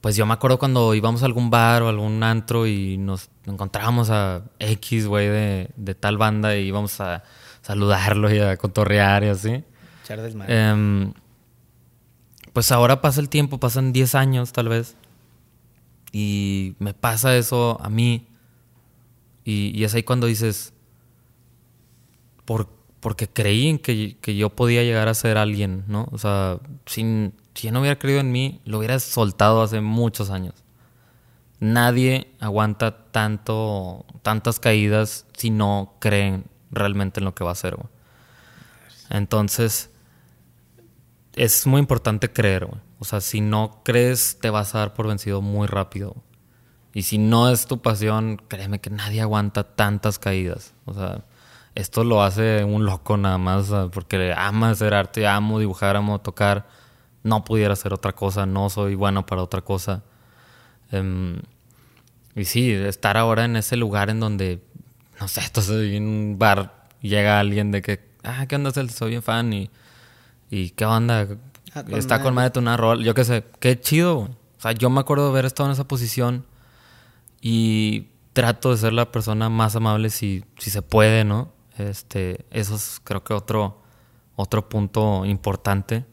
[0.00, 4.10] Pues yo me acuerdo cuando íbamos a algún bar o algún antro y nos encontrábamos
[4.10, 7.22] a X, güey, de, de, tal banda y íbamos a
[7.62, 9.64] saludarlo y a cotorrear y así.
[10.02, 10.18] Echar
[12.54, 14.96] pues ahora pasa el tiempo, pasan 10 años tal vez,
[16.12, 18.28] y me pasa eso a mí,
[19.44, 20.72] y, es ahí cuando dices,
[22.46, 22.68] por,
[23.00, 26.08] porque creí en que, yo podía llegar a ser alguien, ¿no?
[26.12, 30.30] O sea, sin, si yo no hubiera creído en mí, lo hubiera soltado hace muchos
[30.30, 30.54] años.
[31.58, 37.76] Nadie aguanta tanto, tantas caídas si no creen realmente en lo que va a hacer.
[39.10, 39.90] Entonces,
[41.36, 42.68] es muy importante creer.
[42.98, 46.16] O sea, si no crees, te vas a dar por vencido muy rápido.
[46.92, 50.74] Y si no es tu pasión, créeme que nadie aguanta tantas caídas.
[50.84, 51.24] O sea,
[51.74, 56.66] esto lo hace un loco nada más porque ama hacer arte, amo dibujar, amo tocar.
[57.24, 60.04] No pudiera hacer otra cosa, no soy bueno para otra cosa.
[60.92, 61.40] Em,
[62.36, 64.62] y sí, estar ahora en ese lugar en donde,
[65.20, 68.70] no sé, entonces en un bar llega alguien de que, ah, ¿qué onda?
[68.72, 69.70] Soy bien fan y
[70.50, 71.26] ¿Y qué onda?
[71.74, 73.02] Ah, Está con madre de una rol.
[73.02, 74.18] Yo qué sé, qué chido.
[74.18, 76.46] O sea, yo me acuerdo de haber estado en esa posición
[77.40, 81.52] y trato de ser la persona más amable si, si se puede, ¿no?
[81.78, 83.82] Este, eso es creo que otro,
[84.36, 86.04] otro punto importante.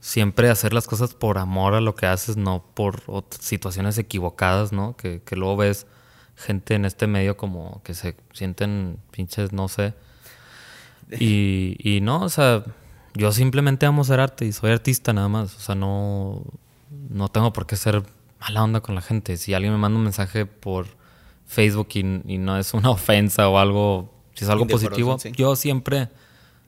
[0.00, 3.02] Siempre hacer las cosas por amor a lo que haces, no por
[3.38, 4.96] situaciones equivocadas, ¿no?
[4.96, 5.86] Que, que luego ves
[6.36, 9.94] gente en este medio como que se sienten pinches, no sé.
[11.18, 12.62] Y, y no, o sea,
[13.20, 15.54] yo simplemente amo ser arte y soy artista nada más.
[15.54, 16.42] O sea, no,
[17.10, 18.02] no tengo por qué ser
[18.40, 19.36] mala onda con la gente.
[19.36, 20.86] Si alguien me manda un mensaje por
[21.46, 22.02] Facebook y,
[22.38, 26.08] no es una ofensa o algo, si es algo positivo, yo siempre,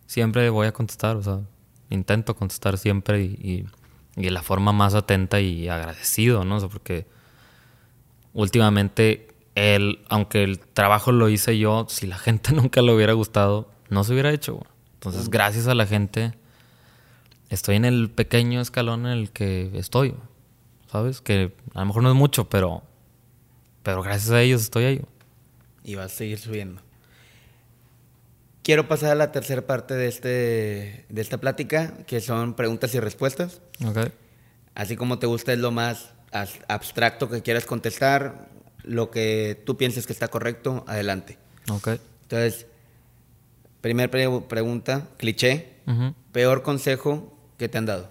[0.07, 1.41] siempre voy a contestar, o sea,
[1.89, 3.65] intento contestar siempre y,
[4.17, 6.57] de la forma más atenta y agradecido, ¿no?
[6.57, 7.07] O sea, porque
[8.35, 13.71] últimamente el, aunque el trabajo lo hice yo, si la gente nunca le hubiera gustado,
[13.89, 14.61] no se hubiera hecho.
[14.95, 16.35] Entonces, gracias a la gente,
[17.53, 20.15] estoy en el pequeño escalón en el que estoy.
[20.91, 21.21] ¿Sabes?
[21.21, 22.83] Que a lo mejor no es mucho, pero,
[23.83, 25.03] pero gracias a ellos estoy ahí.
[25.85, 26.83] Y vas a seguir subiendo.
[28.63, 33.01] Quiero pasar a la tercera parte de, este, de esta plática, que son preguntas y
[33.01, 33.61] respuestas.
[33.85, 34.13] Okay.
[34.75, 36.11] Así como te gusta es lo más
[36.69, 38.49] abstracto que quieras contestar,
[38.85, 41.39] lo que tú pienses que está correcto, adelante.
[41.71, 41.89] Ok.
[42.23, 42.67] Entonces,
[43.81, 45.73] primera pregunta, cliché.
[46.33, 47.32] Peor consejo
[47.63, 48.11] que te han dado.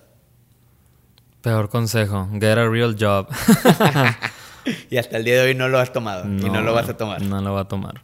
[1.41, 3.27] Peor consejo, get a real job.
[4.89, 6.95] y hasta el día de hoy no lo has tomado y no lo vas a
[6.95, 7.21] tomar.
[7.21, 8.01] No lo va a tomar.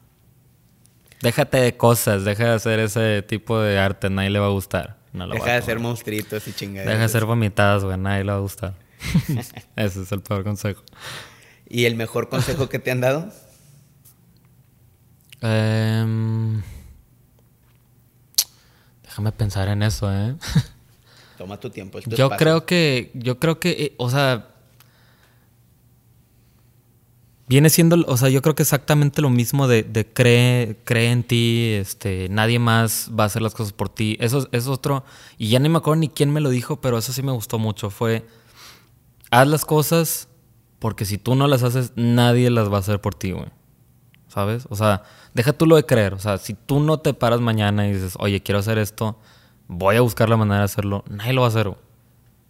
[1.22, 4.98] Déjate de cosas, deja de hacer ese tipo de arte, nadie le va a gustar.
[5.14, 6.88] deja de hacer monstruitos y chingaderas.
[6.88, 8.74] Deja de hacer vomitadas, güey, nadie le va a gustar.
[9.78, 10.84] Ese es el peor consejo.
[11.70, 13.32] ¿Y el mejor consejo que te han dado?
[15.40, 16.62] Em,
[19.04, 20.36] déjame pensar en eso, ¿eh?
[21.38, 22.00] Toma tu tiempo.
[22.00, 24.48] yo creo que, yo creo que, eh, o sea,
[27.48, 31.24] viene siendo, o sea, yo creo que exactamente lo mismo de, de cree, cree en
[31.24, 34.18] ti, este, nadie más va a hacer las cosas por ti.
[34.20, 35.04] Eso es otro,
[35.38, 37.60] y ya ni me acuerdo ni quién me lo dijo, pero eso sí me gustó
[37.60, 37.90] mucho.
[37.90, 38.26] Fue,
[39.32, 40.28] haz las cosas
[40.80, 43.50] porque si tú no las haces, nadie las va a hacer por ti, güey.
[44.28, 44.68] ¿Sabes?
[44.70, 46.14] O sea, deja tú lo de creer.
[46.14, 49.18] O sea, si tú no te paras mañana y dices, oye, quiero hacer esto,
[49.68, 51.80] voy a buscar la manera de hacerlo, nadie lo va a hacer, güey.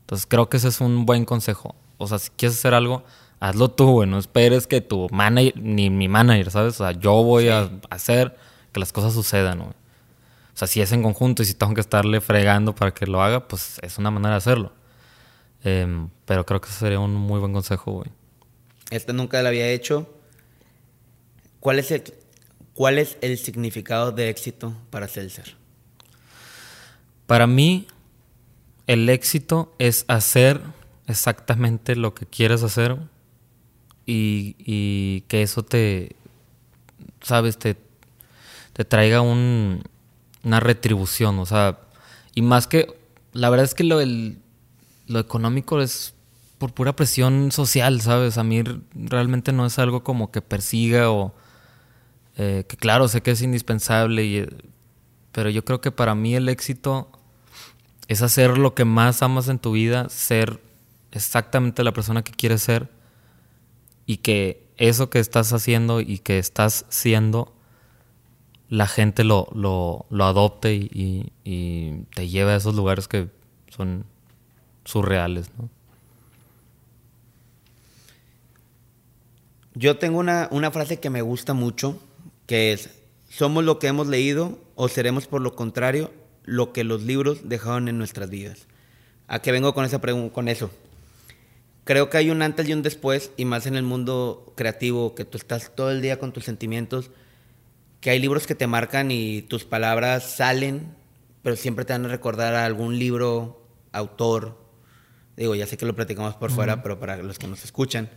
[0.01, 1.76] Entonces creo que ese es un buen consejo.
[1.97, 3.03] O sea, si quieres hacer algo,
[3.39, 4.09] hazlo tú, güey.
[4.09, 6.80] No esperes que tu manager, ni mi manager, ¿sabes?
[6.80, 8.38] O sea, yo voy a hacer
[8.72, 9.72] que las cosas sucedan, güey.
[9.72, 13.22] O sea, si es en conjunto y si tengo que estarle fregando para que lo
[13.22, 14.72] haga, pues es una manera de hacerlo.
[15.63, 18.09] Em, pero creo que ese sería un muy buen consejo, güey.
[18.89, 20.07] Este nunca lo había hecho.
[21.59, 22.03] ¿Cuál es el,
[22.74, 25.55] cuál es el significado de éxito para Celser?
[27.28, 27.88] Para mí,
[28.88, 30.61] el éxito es hacer
[31.07, 32.97] exactamente lo que quieres hacer
[34.05, 36.15] y, que eso te,
[37.21, 37.75] sabes, te,
[38.71, 39.84] te traiga un,
[40.43, 41.80] una retribución, o sea,
[42.34, 42.97] y más que,
[43.34, 44.39] la verdad es que lo, el,
[45.07, 46.13] lo económico es
[46.57, 48.38] por pura presión social, ¿sabes?
[48.38, 48.63] A mí
[48.95, 51.36] realmente no es algo como que persiga o
[52.38, 54.47] eh, que claro, sé que es indispensable, y,
[55.34, 57.11] pero yo creo que para mí el éxito
[58.08, 60.62] es hacer lo que más amas en tu vida, ser
[61.12, 62.89] exactamente la persona que quieres ser
[64.05, 67.53] y que eso que estás haciendo y que estás siendo,
[68.70, 71.32] la gente lo, lo, lo adopte y,
[72.14, 73.30] te lleve a esos lugares que
[73.70, 74.05] son
[74.84, 75.49] surreales.
[79.74, 81.99] Yo tengo una, frase que me gusta mucho,
[82.45, 82.89] que es,
[83.30, 86.12] somos lo que hemos leído o seremos por lo contrario
[86.47, 88.65] lo que los libros dejaron en nuestras vidas.
[89.27, 90.71] ¿A qué vengo con, esa con eso?
[91.83, 95.25] Creo que hay un antes y un después, y más en el mundo creativo, que
[95.25, 97.11] tú estás todo el día con tus sentimientos,
[98.01, 100.95] que hay libros que te marcan y tus palabras salen,
[101.43, 104.57] pero siempre te van a recordar a algún libro, autor.
[105.35, 108.09] Digo, ya sé que lo platicamos por fuera, pero para los que nos escuchan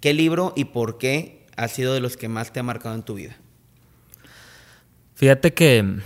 [0.00, 3.02] ¿Qué libro y por qué ha sido de los que más te ha marcado en
[3.02, 3.36] tu vida?
[5.14, 6.00] Fíjate que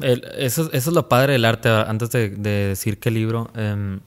[0.00, 3.50] eso, es lo padre del arte, antes de, decir qué libro.
[3.54, 4.00] Em,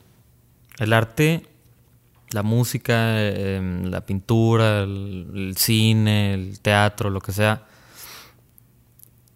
[0.80, 1.46] el arte,
[2.32, 7.66] la música, em, la pintura, el, cine, el teatro, lo que sea,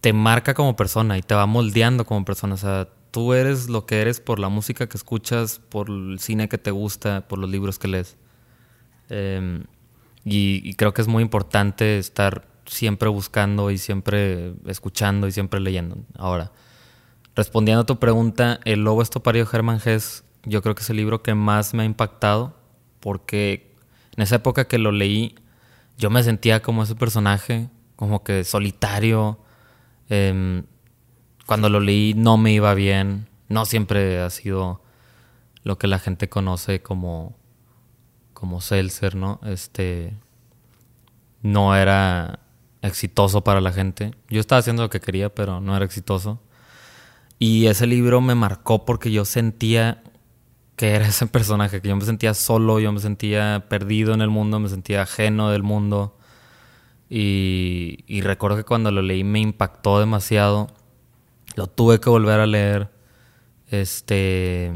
[0.02, 2.56] te marca como persona y te va moldeando como persona.
[2.56, 6.50] O sea, tú eres lo que eres por la música que escuchas, por el cine
[6.50, 8.18] que te gusta, por los libros que lees.
[9.10, 9.66] Em,
[10.26, 15.98] y, creo que es muy importante estar siempre buscando y siempre escuchando y siempre leyendo.
[16.18, 16.52] Ahora,
[17.36, 20.98] respondiendo a tu pregunta, El Lobo Estopario de Herman Hess, yo creo que es el
[20.98, 22.56] libro que más me ha impactado
[23.00, 23.76] porque
[24.16, 25.36] en esa época que lo leí,
[25.98, 29.40] yo me sentía como ese personaje, como que solitario.
[30.10, 30.64] Em,
[31.46, 34.82] cuando lo leí no me iba bien, no siempre ha sido
[35.64, 37.36] lo que la gente conoce como
[38.44, 39.40] como Seltzer, ¿no?
[39.46, 40.14] Este
[41.42, 42.40] no era
[42.84, 44.14] exitoso para la gente.
[44.30, 46.40] Yo estaba haciendo lo que quería, pero no era exitoso.
[47.40, 50.04] Y ese libro me marcó porque yo sentía
[50.76, 54.30] que era ese personaje, que yo me sentía solo, yo me sentía perdido en el
[54.30, 56.18] mundo, me sentía ajeno del mundo.
[57.10, 60.68] Y, y recuerdo que cuando lo leí me impactó demasiado.
[61.56, 62.90] Lo tuve que volver a leer.
[63.70, 64.72] Este,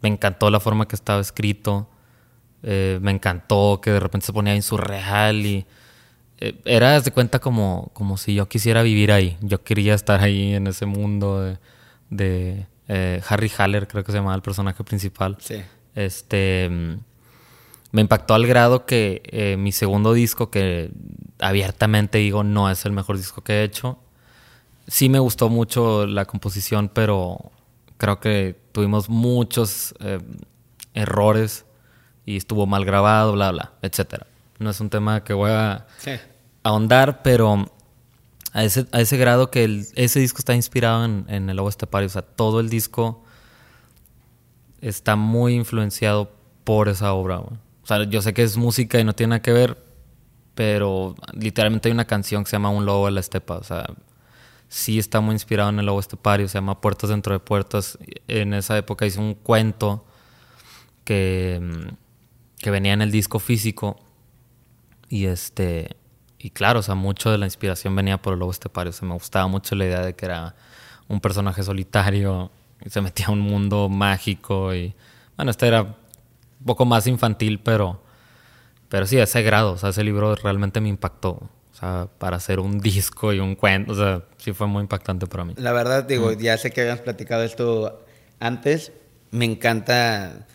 [0.00, 1.88] me encantó la forma que estaba escrito.
[2.62, 5.66] Eh, me encantó que de repente se ponía insurreal y eh,
[6.64, 9.36] era de cuenta como, como si yo quisiera vivir ahí.
[9.40, 11.56] Yo quería estar ahí en ese mundo
[12.10, 15.36] de, eh, Harry Haller, creo que se llamaba el personaje principal.
[15.40, 15.62] Sí.
[15.94, 16.70] Este
[17.92, 20.90] me impactó al grado que mi segundo disco, que
[21.38, 23.98] abiertamente digo no es el mejor disco que he hecho,
[24.86, 27.52] sí me gustó mucho la composición, pero
[27.98, 29.94] creo que tuvimos muchos
[30.94, 31.64] errores
[32.24, 34.26] y estuvo mal grabado, bla, bla, etcétera.
[34.58, 35.86] No es un tema que voy a
[36.62, 37.70] ahondar, pero
[38.52, 42.06] a ese, a ese grado que ese disco está inspirado en, en el Lobo Estepario.
[42.06, 43.24] O sea, todo el disco
[44.80, 46.32] está muy influenciado
[46.64, 47.38] por esa obra.
[47.38, 49.82] O sea, yo sé que es música y no tiene nada que ver,
[50.54, 53.56] pero literalmente hay una canción que se llama Un Lobo de la Estepa.
[53.56, 53.86] O sea,
[54.68, 56.48] sí está muy inspirado en el Lobo Estepario.
[56.48, 57.98] Se llama Puertas dentro de Puertas.
[58.28, 60.04] En esa época hice un cuento
[61.04, 61.60] que
[62.62, 63.98] que venía en el disco físico.
[65.10, 65.96] Y este.
[66.42, 68.90] Y claro, o sea, mucho de la inspiración venía por el lobo estepario.
[68.90, 70.56] O sea, me gustaba mucho la idea de que era
[71.06, 72.50] un personaje solitario
[72.84, 74.74] y se metía a un mundo mágico.
[74.74, 74.92] Y
[75.36, 78.02] bueno, este era un poco más infantil, pero.
[78.88, 79.72] Pero sí, a ese grado.
[79.74, 81.30] O sea, ese libro realmente me impactó.
[81.30, 83.92] O sea, para hacer un disco y un cuento.
[83.92, 85.54] O sea, sí fue muy impactante para mí.
[85.58, 88.04] La verdad, digo, ya sé que habíamos platicado esto
[88.40, 88.90] antes.
[89.30, 90.48] Me encanta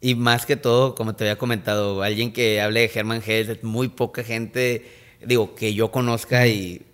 [0.00, 3.88] y más que todo, como te había comentado, alguien que hable de Herman Hesse, muy
[3.88, 6.86] poca gente, digo, que yo conozca y,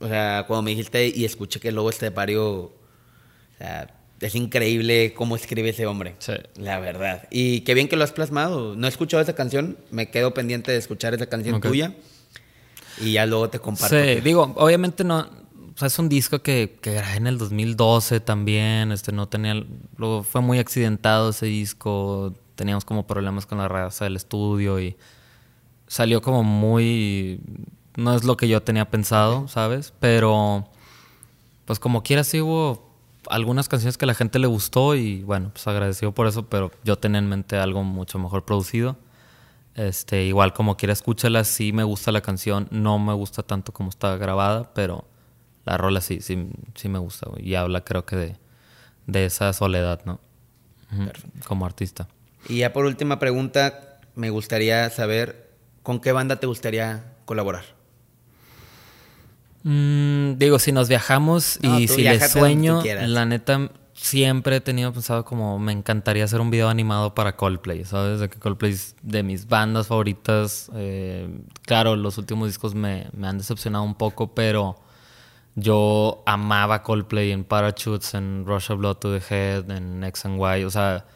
[0.00, 2.72] o sea, cuando me dijiste y escuché que el lobo estepario, o
[3.58, 6.16] sea, es increíble cómo escribe ese hombre.
[6.18, 6.32] Sí.
[6.56, 7.28] La verdad.
[7.30, 8.74] Y qué bien que lo has plasmado.
[8.74, 11.94] No he escuchado esa canción, me quedo pendiente de escuchar esa canción tuya.
[13.00, 13.94] Y ya luego te comparto.
[13.94, 15.18] Sí, digo, obviamente no,
[15.76, 18.92] o sea, es un disco que, que grabé en el 2012 también.
[18.92, 19.62] Este, no tenía.
[19.98, 22.32] Luego fue muy accidentado ese disco.
[22.54, 24.96] Teníamos como problemas con la raza del estudio y
[25.86, 27.40] salió como muy.
[27.96, 29.92] No es lo que yo tenía pensado, ¿sabes?
[30.00, 30.68] Pero.
[31.64, 32.86] Pues como quiera, sí hubo
[33.28, 36.96] algunas canciones que la gente le gustó y bueno, pues agradecido por eso, pero yo
[36.96, 38.96] tenía en mente algo mucho mejor producido.
[39.74, 43.90] Este, igual como quiera, escúchala, sí me gusta la canción, no me gusta tanto como
[43.90, 45.04] está grabada, pero
[45.66, 48.36] la rola sí, sí, sí me gusta, Y habla creo que de,
[49.06, 50.20] de esa soledad, ¿no?
[51.46, 52.08] Como artista.
[52.48, 55.45] Y ya por última pregunta, me gustaría saber,
[55.86, 57.62] ¿con qué banda te gustaría colaborar?
[59.62, 65.24] Mm, digo, si nos viajamos y si les sueño, la neta siempre he tenido pensado
[65.24, 68.18] como me encantaría hacer un video animado para Coldplay, ¿sabes?
[68.18, 70.72] De que Coldplay es de mis bandas favoritas.
[70.74, 71.28] Eh,
[71.62, 74.80] claro, los últimos discos me, me han decepcionado un poco, pero
[75.54, 80.64] yo amaba Coldplay en Parachutes, en Russia Blood to the Head, en X and Y.
[80.64, 81.06] O sea,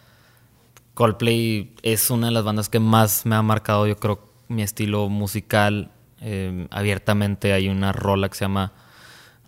[0.94, 5.09] Coldplay es una de las bandas que más me ha marcado, yo creo, mi estilo
[5.09, 5.92] musical.
[6.20, 8.74] Eh, abiertamente hay una rola que se llama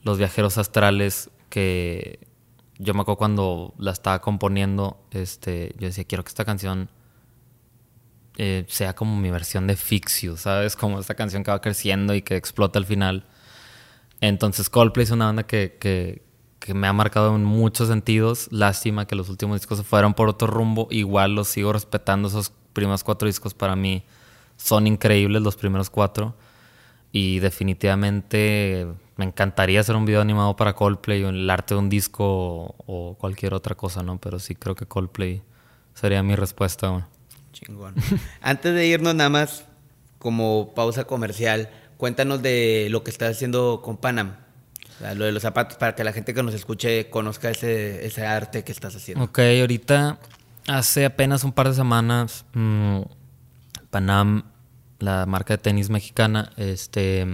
[0.03, 2.21] Los Viajeros Astrales, que
[2.79, 6.89] yo me acuerdo cuando la estaba componiendo, este, yo decía, quiero que esta canción
[8.39, 10.77] eh, sea como mi versión de Fixio, ¿sabes?
[10.77, 13.27] Como esta canción que va creciendo y que explota al final.
[14.21, 16.23] Entonces Coldplay es una banda que, que,
[16.75, 18.49] me ha marcado en muchos sentidos.
[18.53, 20.87] Lástima que los últimos discos se fueron por otro rumbo.
[20.91, 22.29] Igual los sigo respetando.
[22.29, 24.05] Esos primeros cuatro discos para mí
[24.63, 26.35] son increíbles, los primeros cuatro.
[27.11, 28.87] Y definitivamente
[29.17, 33.17] me encantaría hacer un video animado para Coldplay o el arte de un disco o,
[33.19, 34.19] cualquier otra cosa, ¿no?
[34.19, 35.43] Pero sí creo que Coldplay
[35.95, 37.09] sería mi respuesta.
[37.53, 37.95] Chingón.
[38.41, 39.67] Antes de irnos nada más
[40.19, 41.69] como pausa comercial,
[41.99, 44.37] cuéntanos de lo que estás haciendo con Panam.
[45.15, 48.65] lo de los zapatos, para que la gente que nos escuche conozca ese, ese arte
[48.65, 49.25] que estás haciendo.
[49.25, 50.19] Ok, ahorita,
[50.69, 53.01] hace apenas un par de semanas, mm,
[53.91, 54.52] Panam,
[55.03, 57.27] la marca de tenis mexicana, este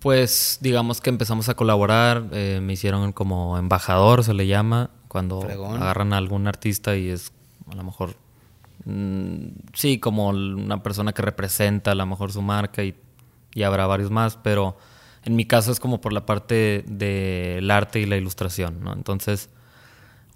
[0.00, 5.42] pues digamos que empezamos a colaborar, eh, me hicieron como embajador, se le llama, cuando
[5.42, 7.32] agarran a algún artista y es
[7.70, 8.14] a lo mejor
[8.84, 12.94] Mm, sí, como una persona que representa a lo mejor su marca y,
[13.62, 14.78] habrá varios más, pero
[15.24, 18.92] en mi caso es como por la parte del arte y la ilustración, ¿no?
[18.92, 19.50] Entonces,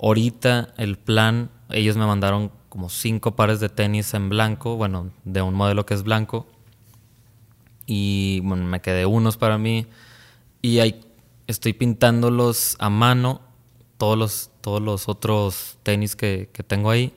[0.01, 5.43] ahorita el plan, ellos me mandaron como cinco pares de tenis en blanco, bueno, de
[5.43, 6.47] un modelo que es blanco,
[7.85, 9.89] y bueno, me quedé unos para mí,
[10.62, 11.05] y ahí
[11.47, 13.43] estoy pintándolos a mano,
[13.99, 17.12] todos los, todos los otros tenis que, que tengo ahí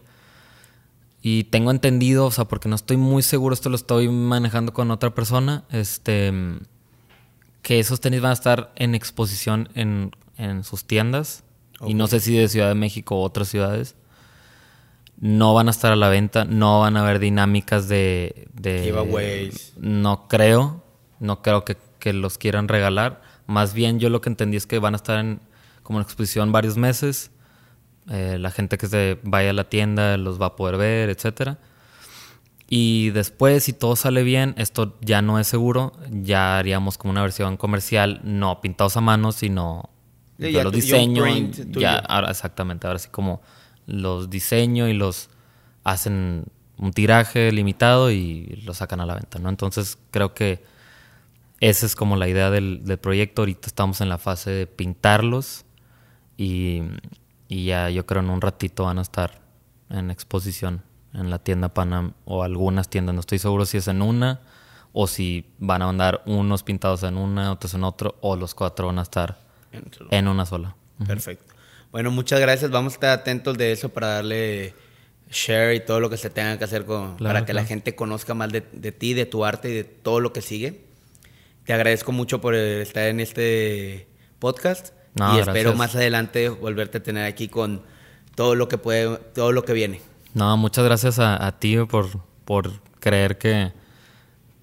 [1.22, 4.92] Y tengo entendido, o sea, porque no estoy muy seguro, esto lo estoy manejando con
[4.92, 6.34] otra persona, este,
[7.62, 11.44] que esos tenis van a estar en exposición en, en sus tiendas.
[11.88, 13.96] Y no sé si de Ciudad de México o otras ciudades.
[15.20, 18.48] No van a estar a la venta, no van a haber dinámicas de...
[18.54, 19.74] de Giveaways.
[19.78, 20.84] No creo,
[21.20, 23.22] no creo que, que los quieran regalar.
[23.48, 25.40] Más bien yo lo que entendí es que van a estar en,
[25.84, 27.32] como en exposición varios meses.
[28.10, 31.60] Eh, la gente que se vaya a la tienda los va a poder ver, etcétera.
[32.68, 37.22] Y después, si todo sale bien, esto ya no es seguro, ya haríamos como una
[37.22, 39.90] versión comercial, no pintados a mano, sino
[40.40, 40.80] Sí, ya los tu-
[41.80, 43.42] ya ahora, exactamente, ahora sí como
[43.86, 45.30] los diseño y los
[45.84, 46.46] hacen
[46.78, 49.50] un tiraje limitado y los sacan a la venta, ¿no?
[49.50, 50.64] Entonces creo que
[51.62, 53.44] esa es como la idea del, del proyecto.
[53.44, 55.66] Ahorita estamos en la fase de pintarlos
[56.38, 56.82] y,
[57.48, 59.42] y ya yo creo en un ratito van a estar
[59.90, 60.82] en exposición
[61.14, 63.16] en la tienda Panam o algunas tiendas.
[63.16, 64.42] No estoy seguro si es en una
[64.92, 68.88] o si van a mandar unos pintados en una, otros en otro o los cuatro
[68.88, 69.40] van a estar
[70.12, 70.76] en una sola.
[71.06, 71.55] Perfecto.
[71.96, 72.72] Bueno, muchas gracias.
[72.72, 74.74] Vamos a estar atentos de eso para darle
[75.32, 77.96] share y todo lo que se tenga que hacer con, Claro, para que la gente
[77.96, 80.82] conozca más de, de ti, de tu arte y de todo lo que sigue.
[81.64, 84.10] Te agradezco mucho por estar en este
[84.40, 87.82] podcast No, y espero más adelante volverte a tener aquí con
[88.36, 90.02] todo lo que puede, todo lo que viene.
[90.34, 92.10] No, muchas gracias a, a ti por,
[92.44, 93.72] por creer que,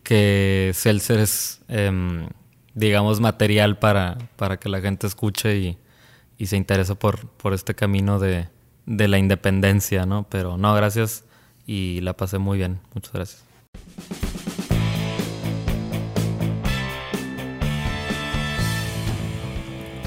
[0.03, 2.29] que Seltzer es, em,
[2.75, 5.79] digamos, material para, para que la gente escuche y,
[6.43, 8.49] y se interese por, por este camino de,
[8.85, 10.27] de la independencia, ¿no?
[10.29, 11.23] Pero no, gracias
[11.69, 12.81] y la pasé muy bien.
[12.95, 13.45] Muchas gracias.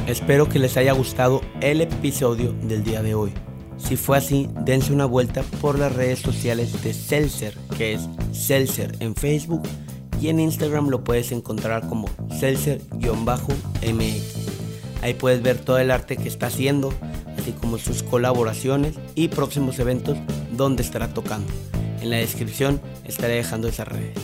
[0.07, 3.32] Espero que les haya gustado el episodio del día de hoy.
[3.78, 8.94] Si fue así, dense una vuelta por las redes sociales de Celser, que es Celser
[8.99, 9.64] en Facebook
[10.20, 14.45] y en Instagram lo puedes encontrar como Celser-MX.
[15.02, 16.94] Ahí puedes ver todo el arte que está haciendo,
[17.38, 20.18] así como sus colaboraciones y próximos eventos
[20.52, 21.52] donde estará tocando.
[22.02, 24.18] En la descripción estaré dejando esas redes.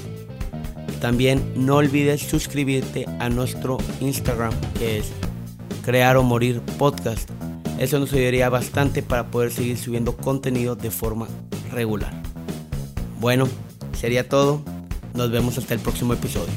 [0.99, 5.11] También no olvides suscribirte a nuestro Instagram que es
[5.83, 7.29] Crear o Morir Podcast.
[7.79, 11.27] Eso nos ayudaría bastante para poder seguir subiendo contenido de forma
[11.71, 12.13] regular.
[13.19, 13.47] Bueno,
[13.93, 14.61] sería todo.
[15.15, 16.53] Nos vemos hasta el próximo episodio.